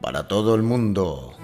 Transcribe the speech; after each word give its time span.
para 0.00 0.28
todo 0.28 0.54
el 0.54 0.62
mundo. 0.62 1.34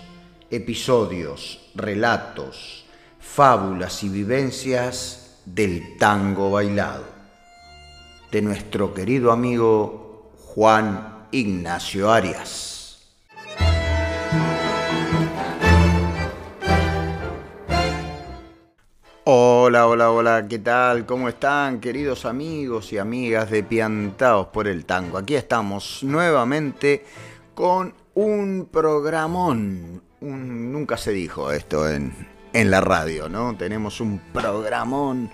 episodios, 0.49 1.71
relatos, 1.75 2.85
fábulas 3.19 4.03
y 4.03 4.09
vivencias 4.09 5.41
del 5.45 5.97
tango 5.97 6.51
bailado, 6.51 7.05
de 8.31 8.41
nuestro 8.41 8.93
querido 8.93 9.31
amigo 9.31 10.31
Juan 10.37 11.27
Ignacio 11.31 12.11
Arias. 12.11 12.68
Hola, 19.31 19.85
hola, 19.85 20.09
hola, 20.09 20.47
¿qué 20.47 20.57
tal? 20.57 21.05
¿Cómo 21.05 21.29
están, 21.29 21.79
queridos 21.79 22.25
amigos 22.25 22.91
y 22.93 22.97
amigas 22.97 23.51
de 23.51 23.61
Piantaos 23.61 24.47
por 24.47 24.67
el 24.67 24.85
Tango? 24.85 25.19
Aquí 25.19 25.35
estamos 25.35 26.01
nuevamente 26.01 27.05
con 27.53 27.93
un 28.15 28.67
programón. 28.71 30.01
nunca 30.19 30.97
se 30.97 31.11
dijo 31.11 31.51
esto 31.51 31.87
en, 31.87 32.11
en, 32.53 32.71
la 32.71 32.81
radio, 32.81 33.29
¿no? 33.29 33.55
Tenemos 33.55 34.01
un 34.01 34.19
programón 34.33 35.29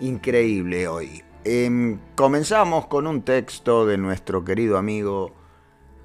increíble 0.00 0.88
hoy. 0.88 1.22
Em, 1.44 2.00
comenzamos 2.16 2.88
con 2.88 3.06
un 3.06 3.22
texto 3.22 3.86
de 3.86 3.96
nuestro 3.96 4.44
querido 4.44 4.76
amigo 4.76 5.32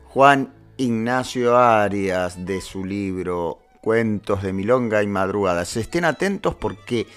Juan 0.09 0.53
Ignacio 0.78 1.58
Arias 1.58 2.46
de 2.46 2.62
su 2.62 2.85
libro 2.85 3.60
Cuentos 3.81 4.44
de 4.44 4.53
Milonga 4.53 5.03
y 5.03 5.08
Madrugadas. 5.08 5.75
Estén 5.75 6.06
atentos 6.06 6.56
porque 6.56 7.08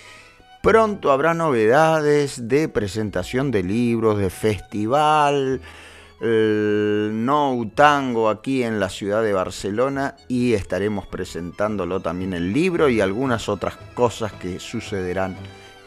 Pronto 0.65 1.13
habrá 1.13 1.35
novedades 1.35 2.49
de 2.49 2.71
presentación 2.71 3.51
de 3.51 3.63
libros, 3.63 4.17
de 4.17 4.31
festival, 4.31 5.61
No 6.23 7.71
Tango 7.75 8.31
aquí 8.31 8.63
en 8.63 8.81
la 8.81 8.89
ciudad 8.89 9.23
de 9.23 9.35
Barcelona 9.35 10.17
y 10.27 10.55
estaremos 10.55 11.07
presentándolo 11.07 12.01
también 12.01 12.33
el 12.33 12.55
libro 12.55 12.89
y 12.89 13.03
algunas 13.03 13.51
otras 13.51 13.77
cosas 13.93 14.33
que 14.33 14.59
sucederán 14.59 15.37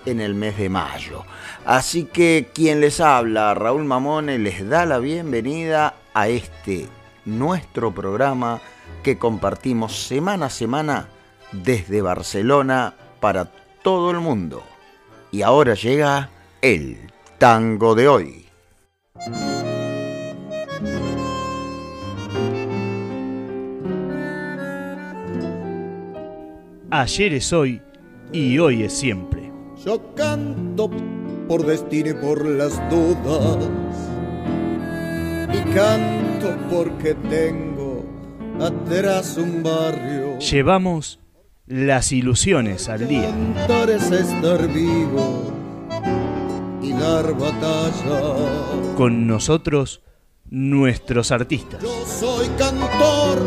en 0.06 0.22
el 0.22 0.36
mes 0.36 0.60
de 0.60 0.70
mayo. 0.70 1.24
Así 1.66 2.04
que 2.04 2.52
quien 2.54 2.80
les 2.80 3.02
habla, 3.02 3.56
Raúl 3.56 3.84
Mamone, 3.84 4.38
les 4.38 4.70
da 4.70 4.86
la 4.86 5.00
bienvenida 5.00 5.96
a 6.14 6.28
este 6.28 6.88
nuestro 7.26 7.96
programa 7.96 8.62
que 9.03 9.18
compartimos 9.18 10.08
semana 10.08 10.48
a 10.48 10.50
semana 10.50 11.08
desde 11.52 12.02
Barcelona 12.02 12.94
para 13.20 13.46
todo 13.84 14.12
el 14.12 14.20
mundo. 14.20 14.64
Y 15.31 15.42
ahora 15.42 15.74
llega 15.74 16.30
el 16.62 17.12
tango 17.38 17.96
de 17.96 18.08
hoy. 18.08 18.46
Ayer 26.89 27.34
es 27.34 27.51
hoy 27.54 27.81
y 28.31 28.57
hoy 28.60 28.84
es 28.84 28.94
siempre. 28.94 29.51
Yo 29.86 30.16
canto 30.16 30.89
por 31.48 31.66
destino 31.66 32.10
y 32.10 32.13
por 32.13 32.45
las 32.45 32.78
dudas. 32.89 33.69
Y 35.54 35.74
canto 35.74 36.57
porque 36.69 37.13
tengo 37.30 37.76
atrás 38.62 39.38
un 39.38 39.63
barrio. 39.63 40.39
Llevamos 40.39 41.19
las 41.65 42.12
ilusiones 42.12 42.89
al 42.89 43.07
día. 43.07 43.30
Estar 43.88 44.68
vivo 44.68 45.51
y 46.81 46.92
dar 46.94 47.33
batalla. 47.38 48.36
Con 48.95 49.27
nosotros, 49.27 50.01
nuestros 50.50 51.31
artistas. 51.31 51.81
Yo 51.81 52.06
soy 52.06 52.48
cantor 52.57 53.42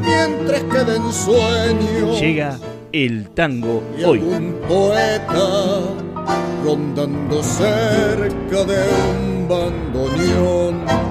mientras 0.00 0.62
queda 0.64 0.96
en 0.96 1.12
sueño. 1.12 2.18
Llega 2.18 2.58
el 2.92 3.30
tango 3.30 3.82
y 3.98 4.04
hoy. 4.04 4.18
Un 4.20 4.54
poeta 4.68 5.80
rondando 6.64 7.42
cerca 7.42 8.64
de 8.64 8.88
un 9.10 9.48
bandoneón. 9.48 11.07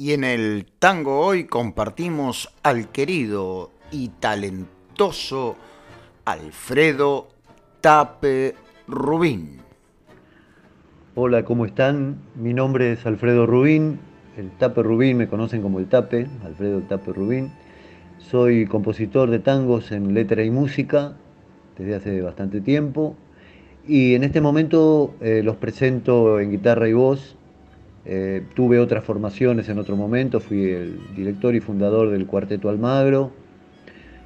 Y 0.00 0.12
en 0.12 0.22
el 0.22 0.64
tango 0.78 1.18
hoy 1.18 1.46
compartimos 1.46 2.54
al 2.62 2.92
querido 2.92 3.72
y 3.90 4.10
talentoso 4.20 5.56
Alfredo 6.24 7.30
Tape 7.80 8.54
Rubín. 8.86 9.58
Hola, 11.16 11.44
¿cómo 11.44 11.66
están? 11.66 12.18
Mi 12.36 12.54
nombre 12.54 12.92
es 12.92 13.06
Alfredo 13.06 13.44
Rubín, 13.44 13.98
el 14.36 14.52
Tape 14.52 14.84
Rubín, 14.84 15.16
me 15.16 15.26
conocen 15.26 15.62
como 15.62 15.80
el 15.80 15.88
Tape, 15.88 16.28
Alfredo 16.44 16.80
Tape 16.82 17.12
Rubín. 17.12 17.50
Soy 18.18 18.66
compositor 18.66 19.30
de 19.30 19.40
tangos 19.40 19.90
en 19.90 20.14
letra 20.14 20.44
y 20.44 20.50
música 20.52 21.16
desde 21.76 21.96
hace 21.96 22.22
bastante 22.22 22.60
tiempo 22.60 23.16
y 23.84 24.14
en 24.14 24.22
este 24.22 24.40
momento 24.40 25.16
eh, 25.20 25.42
los 25.42 25.56
presento 25.56 26.38
en 26.38 26.52
guitarra 26.52 26.88
y 26.88 26.92
voz. 26.92 27.34
Eh, 28.10 28.42
tuve 28.54 28.80
otras 28.80 29.04
formaciones 29.04 29.68
en 29.68 29.78
otro 29.78 29.94
momento, 29.94 30.40
fui 30.40 30.70
el 30.70 30.98
director 31.14 31.54
y 31.54 31.60
fundador 31.60 32.10
del 32.10 32.26
Cuarteto 32.26 32.70
Almagro. 32.70 33.32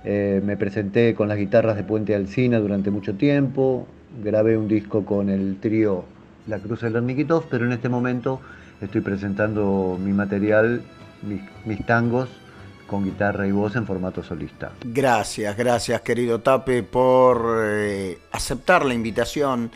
Eh, 0.04 0.40
me 0.44 0.56
presenté 0.56 1.14
con 1.14 1.26
las 1.28 1.36
guitarras 1.36 1.74
de 1.74 1.82
Puente 1.82 2.14
Alcina 2.14 2.60
durante 2.60 2.92
mucho 2.92 3.14
tiempo. 3.14 3.88
Grabé 4.22 4.56
un 4.56 4.68
disco 4.68 5.04
con 5.04 5.28
el 5.28 5.58
trío 5.58 6.04
La 6.46 6.60
Cruz 6.60 6.82
del 6.82 7.04
Nikitov, 7.04 7.46
pero 7.50 7.66
en 7.66 7.72
este 7.72 7.88
momento 7.88 8.40
estoy 8.80 9.00
presentando 9.00 9.98
mi 10.00 10.12
material, 10.12 10.82
mis 11.64 11.84
tangos 11.84 12.28
con 12.86 13.04
guitarra 13.04 13.46
y 13.46 13.52
voz 13.52 13.74
en 13.74 13.86
formato 13.86 14.22
solista. 14.22 14.70
Gracias, 14.84 15.56
gracias 15.56 16.02
querido 16.02 16.40
Tape 16.40 16.82
por 16.82 17.62
eh, 17.64 18.18
aceptar 18.30 18.84
la 18.84 18.92
invitación 18.92 19.70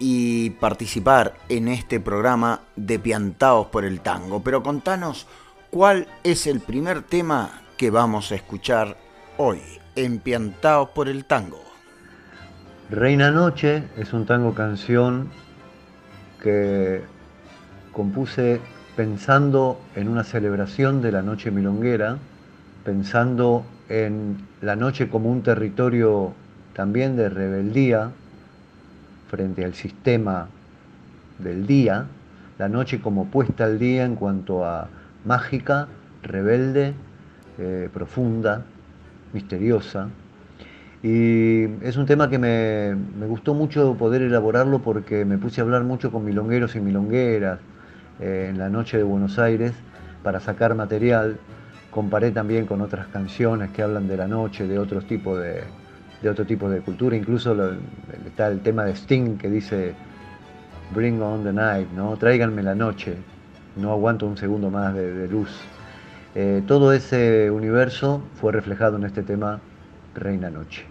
y 0.00 0.50
participar 0.50 1.34
en 1.48 1.68
este 1.68 2.00
programa 2.00 2.62
de 2.74 2.98
Piantaos 2.98 3.68
por 3.68 3.84
el 3.84 4.00
Tango. 4.00 4.42
Pero 4.42 4.64
contanos 4.64 5.28
cuál 5.70 6.08
es 6.24 6.48
el 6.48 6.58
primer 6.58 7.02
tema 7.02 7.62
que 7.76 7.90
vamos 7.90 8.32
a 8.32 8.34
escuchar 8.34 8.96
hoy 9.36 9.60
en 9.94 10.18
Piantaos 10.18 10.88
por 10.88 11.08
el 11.08 11.24
Tango. 11.26 11.62
Reina 12.90 13.30
Noche 13.30 13.84
es 13.96 14.12
un 14.12 14.26
tango 14.26 14.54
canción 14.54 15.28
que 16.42 17.02
compuse 17.92 18.60
pensando 18.96 19.80
en 19.94 20.08
una 20.08 20.24
celebración 20.24 21.00
de 21.00 21.12
la 21.12 21.22
noche 21.22 21.52
milonguera 21.52 22.18
pensando 22.84 23.64
en 23.88 24.38
la 24.60 24.76
noche 24.76 25.08
como 25.08 25.30
un 25.30 25.42
territorio 25.42 26.32
también 26.74 27.16
de 27.16 27.28
rebeldía 27.28 28.10
frente 29.30 29.64
al 29.64 29.74
sistema 29.74 30.48
del 31.38 31.66
día, 31.66 32.06
la 32.58 32.68
noche 32.68 33.00
como 33.00 33.26
puesta 33.26 33.64
al 33.64 33.78
día 33.78 34.04
en 34.04 34.16
cuanto 34.16 34.64
a 34.64 34.88
mágica, 35.24 35.86
rebelde, 36.22 36.94
eh, 37.58 37.88
profunda, 37.94 38.64
misteriosa. 39.32 40.08
Y 41.02 41.62
es 41.82 41.96
un 41.96 42.04
tema 42.04 42.28
que 42.28 42.38
me, 42.38 43.26
gustó 43.26 43.54
mucho 43.54 43.94
poder 43.94 44.20
elaborarlo 44.22 44.80
porque 44.80 45.24
me 45.24 45.38
puse 45.38 45.60
a 45.60 45.64
hablar 45.64 45.84
mucho 45.84 46.10
con 46.10 46.24
milongueros 46.24 46.74
y 46.76 46.80
milongueras 46.80 47.60
eh, 48.18 48.48
en 48.50 48.58
la 48.58 48.68
noche 48.68 48.98
de 48.98 49.04
Buenos 49.04 49.38
Aires 49.38 49.72
para 50.22 50.40
sacar 50.40 50.74
material 50.74 51.38
comparé 51.90 52.30
también 52.30 52.66
con 52.66 52.82
otras 52.82 53.06
canciones 53.08 53.70
que 53.70 53.82
hablan 53.82 54.06
de 54.08 54.16
la 54.16 54.28
noche, 54.28 54.66
de 54.66 54.78
otros 54.78 55.06
tipos 55.06 55.40
de, 55.40 55.62
otro 56.28 56.44
tipo 56.44 56.68
de 56.68 56.80
cultura, 56.80 57.16
incluso 57.16 57.56
está 58.26 58.48
el 58.48 58.60
tema 58.60 58.84
de 58.84 58.92
Sting 58.94 59.38
que 59.38 59.48
dice 59.48 59.94
Bring 60.94 61.22
on 61.22 61.44
the 61.44 61.52
night, 61.52 61.88
¿no? 61.92 62.16
Tráiganme 62.16 62.62
la 62.62 62.74
noche, 62.74 63.16
no 63.76 63.92
aguanto 63.92 64.26
un 64.26 64.36
segundo 64.36 64.70
más 64.70 64.94
de, 64.94 65.28
luz. 65.28 65.50
Eh, 66.34 66.62
todo 66.66 66.92
ese 66.92 67.50
universo 67.50 68.22
fue 68.34 68.52
reflejado 68.52 68.96
en 68.96 69.04
este 69.04 69.22
tema 69.22 69.60
Reina 70.14 70.50
Noche. 70.50 70.84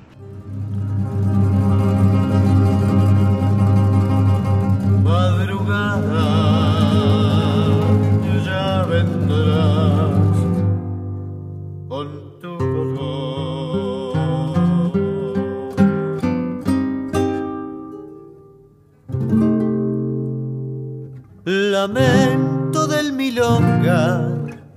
Lamento 21.49 22.85
del 22.85 23.11
milonga, 23.11 24.21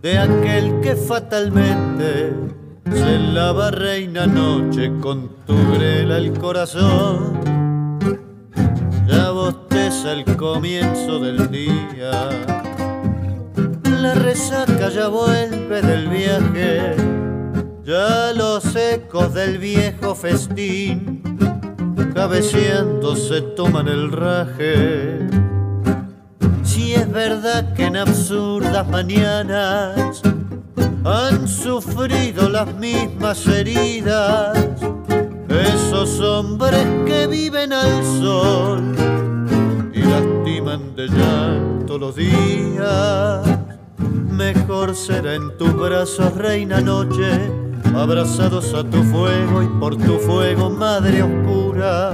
de 0.00 0.18
aquel 0.18 0.80
que 0.80 0.96
fatalmente 0.96 2.32
se 2.90 3.18
lava 3.18 3.70
reina 3.70 4.26
noche 4.26 4.90
con 5.02 5.44
tu 5.44 5.54
grela 5.74 6.16
el 6.16 6.32
corazón. 6.32 7.40
Ya 9.06 9.30
bosteza 9.30 10.12
el 10.12 10.24
comienzo 10.36 11.18
del 11.18 11.50
día, 11.50 12.30
la 14.00 14.14
resaca 14.14 14.88
ya 14.88 15.08
vuelve 15.08 15.82
del 15.82 16.08
viaje, 16.08 16.96
ya 17.84 18.32
los 18.34 18.74
ecos 18.74 19.34
del 19.34 19.58
viejo 19.58 20.14
festín 20.14 21.22
cabeceando 22.14 23.16
se 23.16 23.40
toman 23.40 23.88
el 23.88 24.12
raje 24.12 25.41
si 26.72 26.94
es 26.94 27.10
verdad 27.12 27.74
que 27.74 27.84
en 27.84 27.98
absurdas 27.98 28.88
mañanas 28.88 30.22
han 31.04 31.46
sufrido 31.46 32.48
las 32.48 32.74
mismas 32.76 33.46
heridas 33.46 34.58
esos 35.48 36.18
hombres 36.20 36.86
que 37.04 37.26
viven 37.26 37.74
al 37.74 38.02
sol 38.02 38.94
y 39.92 40.00
lastiman 40.00 40.96
de 40.96 41.08
llanto 41.08 41.98
los 41.98 42.16
días. 42.16 43.46
Mejor 44.30 44.94
será 44.94 45.34
en 45.34 45.54
tus 45.58 45.74
brazos, 45.74 46.34
reina 46.36 46.80
noche, 46.80 47.50
abrazados 47.94 48.72
a 48.72 48.82
tu 48.82 49.02
fuego 49.02 49.62
y 49.62 49.66
por 49.78 49.96
tu 49.96 50.18
fuego, 50.18 50.70
madre 50.70 51.22
oscura. 51.22 52.12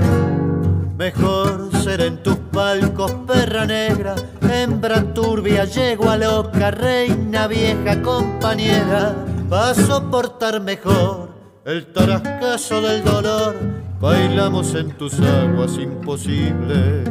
Mejor 0.97 1.71
será 1.85 2.07
en 2.07 2.21
tus 2.25 2.35
palcos, 2.51 3.13
perra 3.25 3.65
negra, 3.67 4.17
hembra 4.51 5.03
turbia, 5.15 5.65
yegua 5.65 6.17
loca, 6.17 6.71
reina 6.71 7.47
vieja, 7.47 8.03
compañera, 8.03 9.15
va 9.51 9.71
a 9.71 9.75
soportar 9.75 10.61
mejor 10.61 11.29
el 11.69 11.87
tarascazo 11.93 12.81
del 12.81 13.05
dolor, 13.05 13.55
bailamos 14.01 14.75
en 14.75 14.91
tus 14.97 15.21
aguas 15.21 15.77
imposibles. 15.77 17.11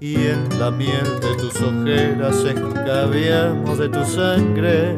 Y 0.00 0.16
en 0.16 0.58
la 0.58 0.70
miel 0.70 1.20
de 1.20 1.34
tus 1.36 1.60
ojeras 1.60 2.36
escabiamos 2.36 3.78
de 3.78 3.88
tu 3.90 4.04
sangre 4.04 4.96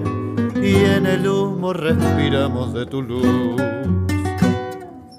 y 0.62 0.76
en 0.76 1.06
el 1.06 1.26
humo 1.26 1.72
respiramos 1.72 2.72
de 2.72 2.86
tu 2.86 3.02
luz. 3.02 3.60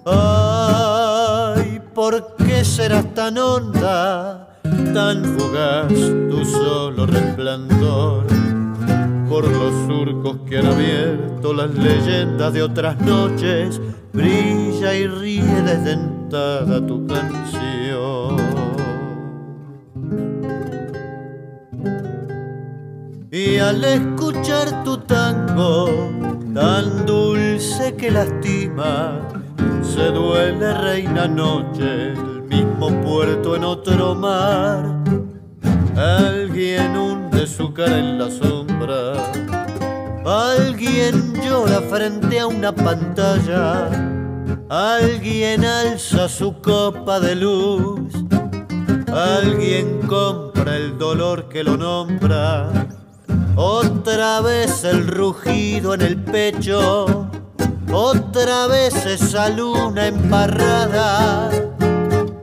Ay, 0.06 1.82
¿por 1.94 2.38
qué 2.38 2.63
serás 2.63 3.13
tan 3.13 3.38
honda? 3.38 4.55
Tan 4.96 5.25
fugaz 5.25 5.92
tu 6.30 6.46
solo 6.46 7.06
resplandor. 7.06 8.24
Por 9.28 9.44
los 9.46 9.74
surcos 9.88 10.38
que 10.48 10.60
han 10.60 10.68
abierto 10.68 11.54
las 11.54 11.72
leyendas 11.75 12.54
de 12.54 12.64
otras 12.64 12.98
noches, 13.02 13.82
brilla 14.14 14.96
y 14.96 15.08
ríe 15.08 15.62
desdentada 15.64 16.80
tu 16.88 17.06
canción. 17.08 18.38
Y 23.32 23.58
al 23.58 23.84
escuchar 23.84 24.82
tu 24.86 24.96
tango, 25.00 25.90
tan 26.54 27.06
dulce 27.06 27.96
que 27.98 28.12
lastima, 28.12 29.20
se 29.82 30.06
duele 30.12 30.74
reina 30.74 31.28
noche 31.28 32.14
mismo 32.56 32.90
puerto 33.02 33.56
en 33.56 33.64
otro 33.66 34.16
mar. 34.16 35.04
Alguien 35.98 36.96
hunde 36.96 37.48
su 37.48 37.74
cara 37.74 37.98
en 38.00 38.18
la 38.18 38.32
sombra. 38.32 39.14
Alguien 40.26 41.34
llora 41.44 41.82
frente 41.82 42.40
a 42.40 42.48
una 42.48 42.72
pantalla. 42.74 43.90
Alguien 44.70 45.66
alza 45.66 46.30
su 46.30 46.62
copa 46.62 47.20
de 47.20 47.36
luz. 47.36 48.14
Alguien 49.12 50.00
compra 50.08 50.78
el 50.78 50.98
dolor 50.98 51.50
que 51.50 51.62
lo 51.64 51.76
nombra. 51.76 52.72
Otra 53.58 54.40
vez 54.42 54.84
el 54.86 55.08
rugido 55.08 55.94
en 55.94 56.02
el 56.02 56.18
pecho. 56.18 57.28
Otra 57.92 58.68
vez 58.68 59.06
esa 59.06 59.50
luna 59.50 60.08
embarrada 60.08 61.75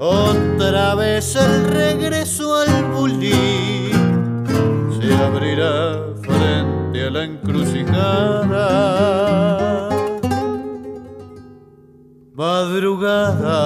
otra 0.02 0.96
vez 0.96 1.36
el 1.36 1.64
regreso 1.68 2.56
al 2.56 2.84
bulín 2.92 4.44
se 5.00 5.14
abrirá 5.14 5.96
frente 6.20 7.06
a 7.06 7.10
la 7.10 7.22
encrucijada. 7.24 9.12
madrugada 12.34 13.60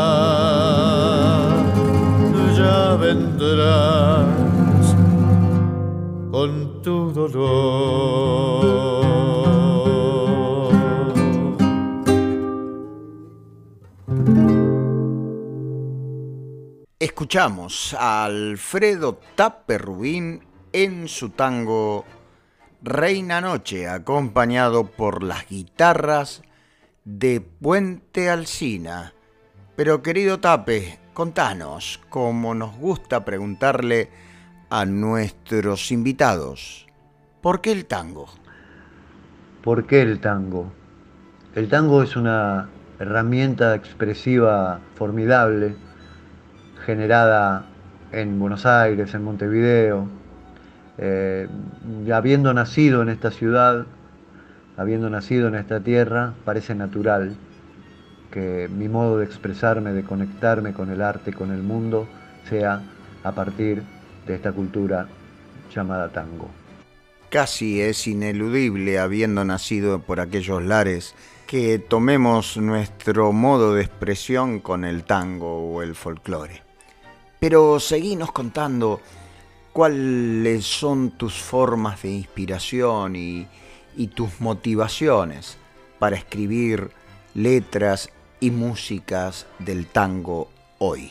ya 2.59 2.97
vendrás 2.97 4.27
con 6.31 6.83
tu 6.83 7.13
dolor. 7.13 8.86
Escuchamos 17.07 17.95
a 17.97 18.25
Alfredo 18.25 19.21
Tape 19.37 19.79
Rubín 19.79 20.41
en 20.73 21.07
su 21.07 21.31
tango 21.31 22.05
Reina 22.83 23.41
Noche, 23.41 23.89
acompañado 23.89 24.89
por 24.89 25.23
las 25.23 25.49
guitarras 25.49 26.43
de 27.05 27.41
Puente 27.41 28.29
Alsina. 28.29 29.13
Pero 29.77 30.03
querido 30.03 30.41
Tape, 30.41 30.99
contanos, 31.15 32.01
como 32.09 32.57
nos 32.57 32.77
gusta 32.77 33.25
preguntarle 33.25 34.11
a 34.69 34.85
nuestros 34.85 35.93
invitados, 35.93 36.89
¿por 37.41 37.61
qué 37.61 37.71
el 37.71 37.87
tango? 37.87 38.27
¿Por 39.63 39.87
qué 39.87 40.03
el 40.03 40.19
tango? 40.19 40.73
El 41.55 41.69
tango 41.69 42.03
es 42.03 42.17
una 42.17 42.69
herramienta 42.99 43.77
expresiva 43.77 44.81
formidable, 44.97 45.77
generada 46.87 47.65
en 48.13 48.39
Buenos 48.39 48.65
Aires, 48.65 49.13
en 49.13 49.25
Montevideo, 49.25 50.09
eh, 50.99 51.49
habiendo 52.15 52.55
nacido 52.55 53.03
en 53.03 53.09
esta 53.09 53.33
ciudad, 53.33 53.87
habiendo 54.77 55.11
nacido 55.11 55.49
en 55.49 55.57
esta 55.57 55.81
tierra, 55.81 56.35
parece 56.45 56.77
natural 56.77 57.37
que 58.31 58.69
mi 58.73 58.89
modo 58.89 59.19
de 59.19 59.25
expresarme, 59.25 59.93
de 59.93 60.05
conectarme 60.05 60.73
con 60.73 60.91
el 60.91 61.03
arte, 61.03 61.33
con 61.33 61.51
el 61.51 61.63
mundo, 61.63 62.07
sea 62.49 62.83
a 63.25 63.33
partir 63.33 63.83
de 64.27 64.35
esta 64.37 64.53
cultura 64.53 65.09
llamada 65.75 66.09
tango. 66.11 66.49
Casi 67.31 67.81
es 67.81 68.07
ineludible, 68.07 69.01
habiendo 69.01 69.45
nacido 69.45 70.03
por 70.03 70.21
aquellos 70.21 70.63
lares, 70.63 71.17
que 71.49 71.81
tomemos 71.81 72.57
nuestro 72.57 73.33
modo 73.33 73.75
de 73.75 73.83
expresión 73.83 74.61
con 74.61 74.85
el 74.85 75.03
tango 75.05 75.73
o 75.73 75.83
el 75.83 75.95
folclore. 75.97 76.66
Pero 77.39 77.79
seguinos 77.81 78.33
contando 78.33 79.01
cuáles 79.73 80.65
son 80.65 81.11
tus 81.11 81.35
formas 81.35 82.03
de 82.03 82.11
inspiración 82.11 83.15
y, 83.15 83.47
tus 84.15 84.41
motivaciones 84.41 85.59
para 85.99 86.17
escribir 86.17 86.91
letras 87.35 88.11
y 88.41 88.51
músicas 88.51 89.47
del 89.59 89.87
tango 89.87 90.49
hoy. 90.79 91.11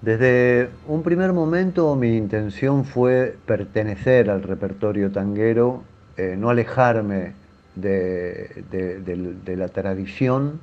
Desde 0.00 0.70
un 0.86 1.02
primer 1.02 1.32
momento 1.32 1.94
mi 1.96 2.16
intención 2.16 2.84
fue 2.84 3.36
pertenecer 3.46 4.30
al 4.30 4.42
repertorio 4.42 5.10
tanguero, 5.10 5.82
eh, 6.16 6.36
no 6.38 6.50
alejarme 6.50 7.32
de, 7.74 8.64
de, 8.70 9.56
la 9.56 9.68
tradición, 9.68 10.60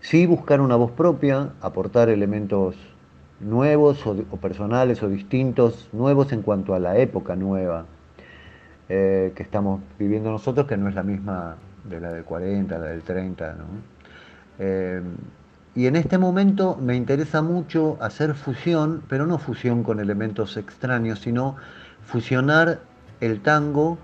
sí 0.00 0.26
buscar 0.26 0.60
una 0.60 0.76
voz 0.76 0.92
propia, 0.92 1.50
aportar 1.60 2.08
elementos 2.08 2.74
nuevos 3.40 4.04
o, 4.06 4.14
personales 4.36 5.02
o 5.02 5.08
distintos, 5.08 5.88
nuevos 5.92 6.32
en 6.32 6.42
cuanto 6.42 6.74
a 6.74 6.78
la 6.78 6.98
época 6.98 7.36
nueva 7.36 7.86
eh, 8.88 9.32
que 9.34 9.42
estamos 9.42 9.80
viviendo 9.98 10.30
nosotros, 10.30 10.66
que 10.66 10.76
no 10.76 10.88
es 10.88 10.94
la 10.94 11.02
misma 11.02 11.56
de 11.84 12.00
la 12.00 12.12
del 12.12 12.24
40, 12.24 12.78
la 12.78 12.86
del 12.86 13.02
30. 13.02 13.56
Eh, 14.58 15.02
y 15.74 15.86
en 15.86 15.96
este 15.96 16.18
momento 16.18 16.76
me 16.80 16.96
interesa 16.96 17.42
mucho 17.42 17.98
hacer 18.00 18.34
fusión, 18.34 19.02
pero 19.08 19.26
no 19.26 19.38
fusión 19.38 19.82
con 19.84 20.00
elementos 20.00 20.56
extraños, 20.56 21.20
sino 21.20 21.56
fusionar 22.02 22.80
el 23.20 23.40
tango 23.40 23.98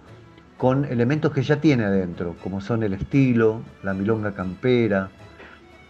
con 0.57 0.85
elementos 0.85 1.33
que 1.33 1.43
ya 1.43 1.61
tiene 1.61 1.85
adentro, 1.85 2.37
como 2.43 2.61
son 2.61 2.85
el 2.85 2.93
estilo, 2.93 3.63
la 3.83 3.93
milonga 3.93 4.33
campera, 4.33 5.09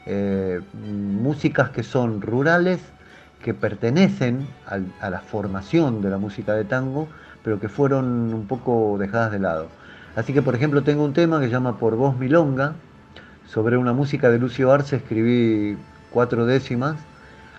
eh, 0.06 0.60
músicas 0.72 1.70
que 1.70 1.82
son 1.82 2.22
rurales 2.22 2.80
que 3.44 3.52
pertenecen 3.52 4.46
a 4.66 5.10
la 5.10 5.20
formación 5.20 6.00
de 6.00 6.08
la 6.08 6.16
música 6.16 6.54
de 6.54 6.64
tango, 6.64 7.08
pero 7.42 7.60
que 7.60 7.68
fueron 7.68 8.32
un 8.32 8.46
poco 8.46 8.96
dejadas 8.98 9.32
de 9.32 9.38
lado. 9.38 9.68
Así 10.16 10.32
que, 10.32 10.40
por 10.40 10.54
ejemplo, 10.54 10.82
tengo 10.82 11.04
un 11.04 11.12
tema 11.12 11.40
que 11.40 11.46
se 11.46 11.52
llama 11.52 11.76
Por 11.76 11.94
Voz 11.94 12.16
Milonga, 12.16 12.72
sobre 13.46 13.76
una 13.76 13.92
música 13.92 14.30
de 14.30 14.38
Lucio 14.38 14.72
Arce 14.72 14.96
escribí 14.96 15.76
cuatro 16.10 16.46
décimas, 16.46 16.96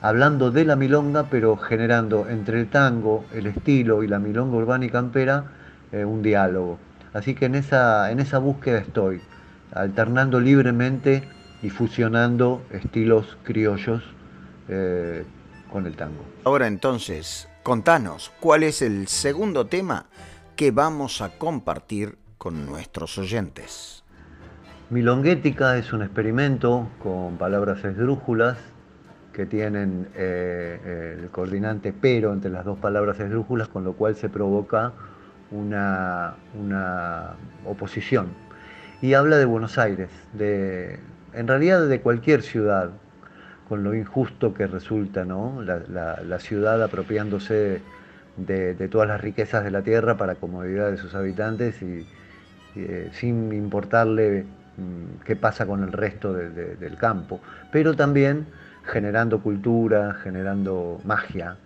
hablando 0.01 0.49
de 0.49 0.65
la 0.65 0.75
milonga, 0.75 1.25
pero 1.29 1.55
generando 1.55 2.27
entre 2.29 2.61
el 2.61 2.67
tango, 2.67 3.23
el 3.31 3.45
estilo 3.45 4.01
y 4.01 4.07
la 4.07 4.17
milonga 4.17 4.57
urbana 4.57 4.85
y 4.85 4.89
campera 4.89 5.51
eh, 5.91 6.03
un 6.03 6.23
diálogo. 6.23 6.79
Así 7.13 7.35
que 7.35 7.45
en 7.45 7.53
esa, 7.53 8.09
en 8.09 8.19
esa 8.19 8.39
búsqueda 8.39 8.79
estoy, 8.79 9.21
alternando 9.71 10.39
libremente 10.39 11.29
y 11.61 11.69
fusionando 11.69 12.63
estilos 12.71 13.37
criollos 13.43 14.01
eh, 14.67 15.25
el 15.85 15.95
tango. 15.95 16.23
Ahora 16.43 16.67
entonces, 16.67 17.49
contanos, 17.63 18.31
¿cuál 18.39 18.63
es 18.63 18.81
el 18.81 19.07
segundo 19.07 19.67
tema 19.67 20.05
que 20.55 20.71
vamos 20.71 21.21
a 21.21 21.37
compartir 21.37 22.17
con 22.37 22.65
nuestros 22.65 23.17
oyentes? 23.17 24.03
Milonguética 24.89 25.77
es 25.77 25.91
un 25.93 26.03
experimento 26.03 26.87
con 27.01 27.37
palabras 27.37 27.83
esdrújulas 27.83 28.57
que 29.33 29.45
tienen 29.45 30.07
eh, 30.15 30.79
eh, 30.85 31.17
el 31.19 31.29
coordinante 31.29 31.91
pero 31.91 32.31
entre 32.31 32.51
las 32.51 32.63
dos 32.63 32.77
palabras 32.79 33.19
esdrújulas, 33.19 33.67
con 33.67 33.83
lo 33.83 33.93
cual 33.93 34.15
se 34.15 34.29
provoca 34.29 34.93
una, 35.51 36.35
una 36.57 37.33
oposición. 37.65 38.27
Y 39.01 39.13
habla 39.13 39.37
de 39.37 39.45
Buenos 39.45 39.77
Aires, 39.77 40.09
de, 40.33 40.99
en 41.33 41.47
realidad 41.47 41.85
de 41.87 41.99
cualquier 41.99 42.43
ciudad, 42.43 42.91
con 43.67 43.83
lo 43.83 43.93
injusto 43.93 44.53
que 44.53 44.67
resulta 44.67 45.25
¿no? 45.25 45.61
la, 45.61 46.39
ciudad 46.39 46.81
apropiándose 46.83 47.81
de, 48.37 48.87
todas 48.89 49.07
las 49.07 49.21
riquezas 49.21 49.63
de 49.63 49.71
la 49.71 49.81
tierra 49.81 50.17
para 50.17 50.35
comodidad 50.35 50.91
de 50.91 50.97
sus 50.97 51.15
habitantes 51.15 51.81
y, 51.81 52.05
eh, 52.75 53.09
sin 53.13 53.53
importarle 53.53 54.43
mm, 54.77 55.23
qué 55.25 55.35
pasa 55.35 55.65
con 55.65 55.83
el 55.83 55.91
resto 55.91 56.33
del 56.33 56.97
campo, 56.97 57.39
pero 57.71 57.93
también 57.95 58.45
generando 58.83 59.39
cultura, 59.41 60.13
generando 60.21 61.01
magia. 61.03 61.57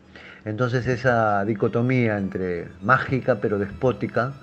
Entonces 0.46 0.88
esa 0.88 1.44
dicotomía 1.44 2.18
entre 2.18 2.68
mágica 2.82 3.40
pero 3.42 3.60
despótica, 3.60 4.34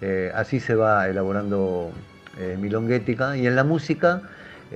eh, 0.00 0.32
así 0.34 0.58
se 0.58 0.74
va 0.74 1.08
elaborando 1.08 1.92
eh, 2.38 2.58
Milonguética 2.60 3.36
y 3.36 3.46
en 3.46 3.54
la 3.54 3.62
música 3.62 4.22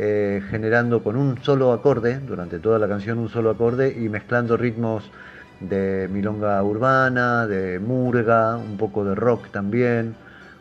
eh, 0.01 0.41
generando 0.49 1.03
con 1.03 1.17
un 1.17 1.43
solo 1.43 1.73
acorde, 1.73 2.21
durante 2.21 2.61
toda 2.61 2.79
la 2.79 2.87
canción 2.87 3.19
un 3.19 3.29
solo 3.29 3.51
acorde 3.51 3.93
y 3.93 4.09
mezclando 4.09 4.57
ritmos 4.57 5.11
de 5.59 6.09
milonga 6.13 6.63
urbana, 6.63 7.49
de 7.49 7.81
murga, 7.81 8.57
un 8.57 8.77
poco 8.77 9.05
de 9.05 9.17
rock 9.17 9.51
también, 9.51 10.15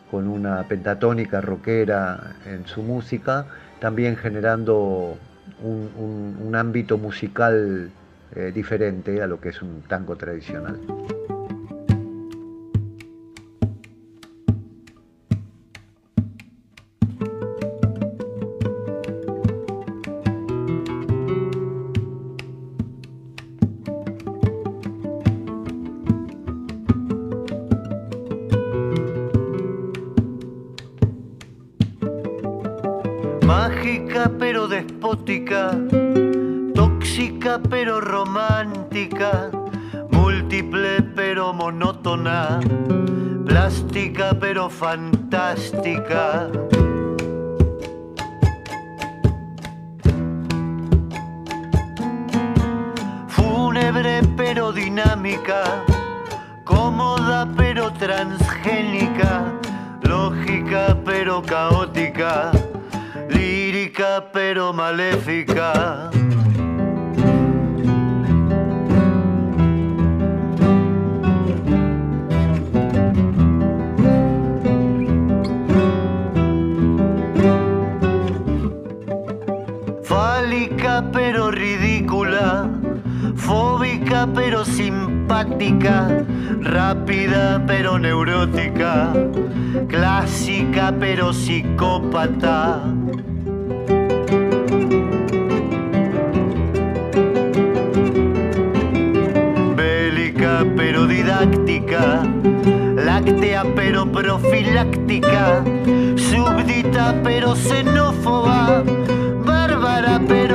con 0.09 0.27
una 0.27 0.63
pentatónica 0.63 1.39
rockera 1.39 2.35
en 2.47 2.65
su 2.65 2.81
música, 2.81 3.45
también 3.79 4.15
generando 4.15 5.19
un, 5.61 6.55
ámbito 6.55 6.97
musical 6.97 7.91
eh, 8.35 8.51
diferente 8.51 9.21
a 9.21 9.27
lo 9.27 9.39
que 9.39 9.49
es 9.49 9.61
un 9.61 9.83
tango 9.87 10.15
tradicional. 10.15 10.79
Fantástica. 44.69 46.49
Fúnebre 53.27 54.21
pero 54.35 54.71
dinámica, 54.71 55.63
cómoda 56.63 57.47
pero 57.57 57.91
transgénica, 57.93 59.53
lógica 60.03 60.97
pero 61.05 61.41
caótica 61.41 62.51
fálica 63.87 64.29
pero 64.33 64.73
maléfica. 64.73 66.09
Fálica 80.77 81.03
pero 81.11 81.49
ridícula, 81.49 82.69
fóbica 83.35 84.27
pero 84.35 84.63
simpática, 84.63 86.23
rápida 86.61 87.63
pero 87.65 87.97
neurótica, 87.97 89.11
clásica 89.87 90.93
pero 90.99 91.33
psicópata. 91.33 92.83
Bélica 99.75 100.63
pero 100.75 101.07
didáctica, 101.07 102.21
láctea 102.95 103.65
pero 103.75 104.05
profiláctica, 104.11 105.63
súbdita 106.15 107.15
pero 107.23 107.55
xenófoba, 107.55 108.83
bárbara 109.43 110.21
pero 110.27 110.46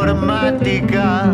informática. 0.00 1.24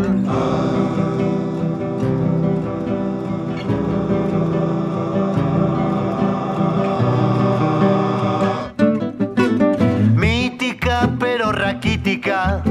Mítica 10.15 11.09
pero 11.17 11.51
raquítica, 11.53 12.61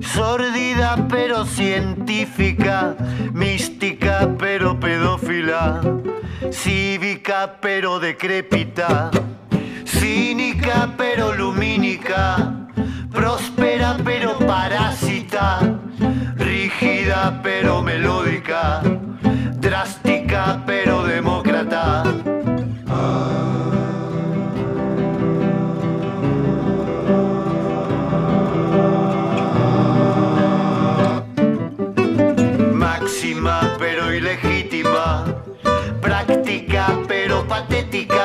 sórdida 0.00 0.96
pero 1.08 1.44
científica, 1.44 2.94
mística 3.32 4.28
pero 4.38 4.78
pedófila, 4.78 5.80
cívica 6.52 7.56
pero 7.60 7.98
decrépita, 7.98 9.10
cínica 9.84 10.90
pero 10.96 11.34
lumínica, 11.34 12.54
próspera 13.12 13.96
pero 14.04 14.23
pero 17.42 17.82
melódica, 17.82 18.82
drástica 19.56 20.62
pero 20.66 21.04
demócrata. 21.04 22.02
máxima 32.72 33.56
pero 33.78 34.12
ilegítima, 34.12 35.24
práctica 36.00 36.84
pero 37.08 37.46
patética, 37.46 38.23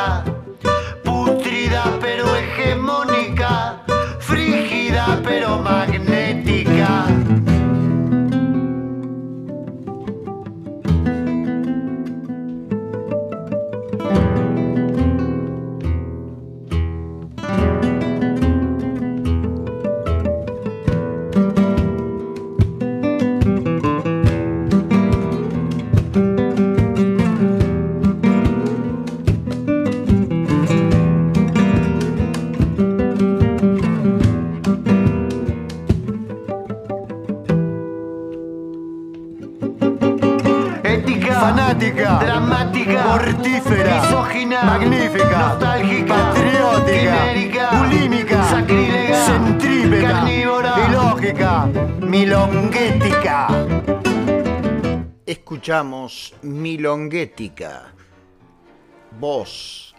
Voz, 59.19 59.95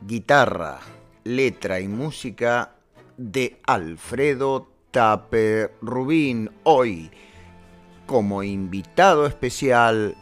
guitarra, 0.00 0.78
letra 1.24 1.80
y 1.80 1.88
música 1.88 2.76
de 3.16 3.60
Alfredo 3.66 4.68
Tape 4.92 5.72
Rubín. 5.82 6.50
Hoy 6.62 7.10
como 8.06 8.44
invitado 8.44 9.26
especial 9.26 10.16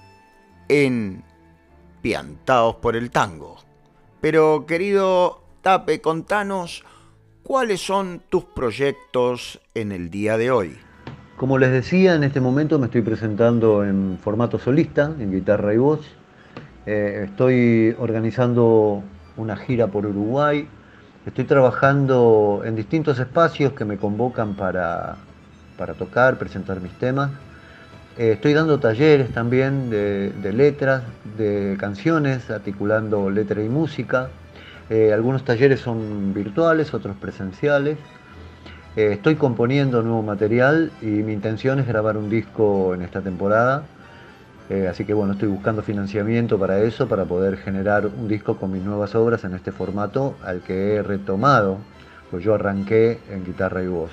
en 0.69 1.23
Piantaos 2.01 2.77
por 2.77 2.97
el 2.97 3.11
Tango. 3.11 3.59
Pero 4.23 4.65
querido 4.67 5.45
Tape, 5.61 6.01
contanos 6.01 6.85
cuáles 7.43 7.83
son 7.83 8.23
tus 8.31 8.45
proyectos 8.45 9.61
en 9.75 9.93
el 9.93 10.09
día 10.09 10.39
de 10.39 10.51
hoy. 10.51 10.79
Como 11.37 11.59
les 11.59 11.73
decía, 11.73 12.15
en 12.15 12.23
este 12.23 12.41
momento 12.41 12.79
me 12.79 12.87
estoy 12.87 13.03
presentando 13.03 13.85
en 13.85 14.19
formato 14.23 14.57
solista, 14.61 15.13
en 15.19 15.33
guitarra 15.33 15.75
y 15.75 15.79
voz. 15.79 16.01
Eh, 16.87 17.27
estoy 17.29 17.97
organizando 17.99 19.03
una 19.37 19.57
gira 19.57 19.89
por 19.89 20.07
Uruguay. 20.07 20.69
Estoy 21.27 21.45
trabajando 21.45 22.63
en 22.65 22.77
distintos 22.77 23.19
espacios 23.19 23.73
que 23.73 23.85
me 23.85 23.97
convocan 23.97 24.55
para, 24.55 25.17
para 25.77 25.95
tocar, 25.95 26.39
presentar 26.39 26.81
mis 26.81 26.93
temas. 27.01 27.33
Eh, 28.17 28.33
estoy 28.35 28.53
dando 28.55 28.79
talleres 28.79 29.33
también 29.33 29.91
de, 29.91 30.31
de 30.31 30.53
letras, 30.53 31.03
de 31.37 31.77
canciones, 31.81 32.49
articulando 32.49 33.29
letra 33.29 33.61
y 33.61 33.69
música. 33.69 34.29
Eh, 34.89 35.13
algunos 35.13 35.45
talleres 35.45 35.81
son 35.81 36.33
virtuales, 36.33 36.95
otros 36.95 37.17
presenciales. 37.17 37.99
Eh, 38.97 39.13
estoy 39.13 39.35
componiendo 39.35 40.03
nuevo 40.03 40.23
material 40.23 40.93
y 41.03 41.07
mi 41.07 41.33
intención 41.33 41.81
es 41.81 41.87
grabar 41.87 42.17
un 42.17 42.31
disco 42.31 42.95
en 42.95 43.03
esta 43.03 43.21
temporada. 43.21 43.85
Eh, 44.71 44.87
así 44.89 45.05
que 45.05 45.13
bueno, 45.13 45.33
estoy 45.33 45.49
buscando 45.49 45.83
financiamiento 45.83 46.59
para 46.59 46.81
eso, 46.81 47.09
para 47.09 47.25
poder 47.25 47.57
generar 47.57 48.07
un 48.07 48.29
disco 48.29 48.57
con 48.57 48.73
mis 48.73 48.83
nuevas 48.83 49.15
obras 49.15 49.45
en 49.45 49.55
este 49.55 49.73
formato 49.73 50.37
al 50.45 50.63
que 50.63 50.95
he 50.95 51.03
retomado, 51.03 51.79
pues 52.31 52.45
yo 52.45 52.55
arranqué 52.55 53.19
en 53.31 53.45
guitarra 53.45 53.83
y 53.83 53.89
voz. 53.89 54.11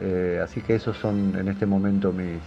Eh, 0.00 0.40
así 0.44 0.60
que 0.60 0.74
esos 0.74 0.96
son 0.98 1.34
en 1.36 1.48
este 1.48 1.64
momento 1.64 2.12
mis, 2.12 2.38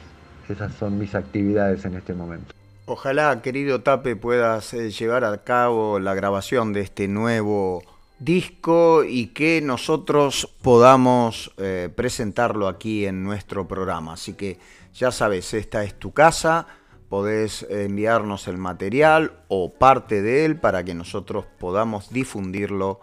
esas 0.48 0.72
son 0.76 1.00
mis 1.00 1.16
actividades 1.16 1.84
en 1.86 1.96
este 1.96 2.14
momento. 2.14 2.54
Ojalá, 2.86 3.42
querido 3.42 3.82
Tape, 3.82 4.16
puedas 4.16 4.72
llevar 4.74 5.24
a 5.24 5.38
cabo 5.40 6.00
la 6.00 6.14
grabación 6.14 6.74
de 6.74 6.82
este 6.82 7.08
nuevo 7.08 7.82
disco 8.24 9.04
y 9.04 9.28
que 9.28 9.62
nosotros 9.62 10.50
podamos 10.62 11.52
eh, 11.58 11.90
presentarlo 11.94 12.68
aquí 12.68 13.06
en 13.06 13.24
nuestro 13.24 13.68
programa. 13.68 14.14
Así 14.14 14.34
que 14.34 14.60
ya 14.94 15.12
sabes, 15.12 15.54
esta 15.54 15.84
es 15.84 15.98
tu 16.00 16.14
casa, 16.14 16.68
podés 17.10 17.66
enviarnos 17.70 18.48
el 18.48 18.58
material 18.58 19.44
o 19.48 19.74
parte 19.74 20.22
de 20.22 20.46
él 20.46 20.58
para 20.58 20.84
que 20.84 20.94
nosotros 20.94 21.46
podamos 21.60 22.10
difundirlo 22.10 23.00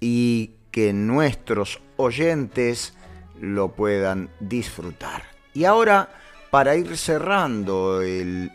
y 0.00 0.52
que 0.70 0.92
nuestros 0.92 1.80
oyentes 1.96 2.94
lo 3.40 3.72
puedan 3.72 4.30
disfrutar. 4.40 5.22
Y 5.54 5.64
ahora, 5.64 6.08
para 6.50 6.76
ir 6.76 6.96
cerrando 6.96 8.00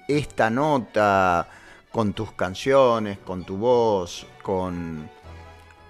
esta 0.08 0.50
nota 0.50 1.48
con 1.92 2.14
tus 2.14 2.32
canciones, 2.32 3.20
con 3.20 3.44
tu 3.44 3.58
voz, 3.58 4.26
con, 4.42 5.10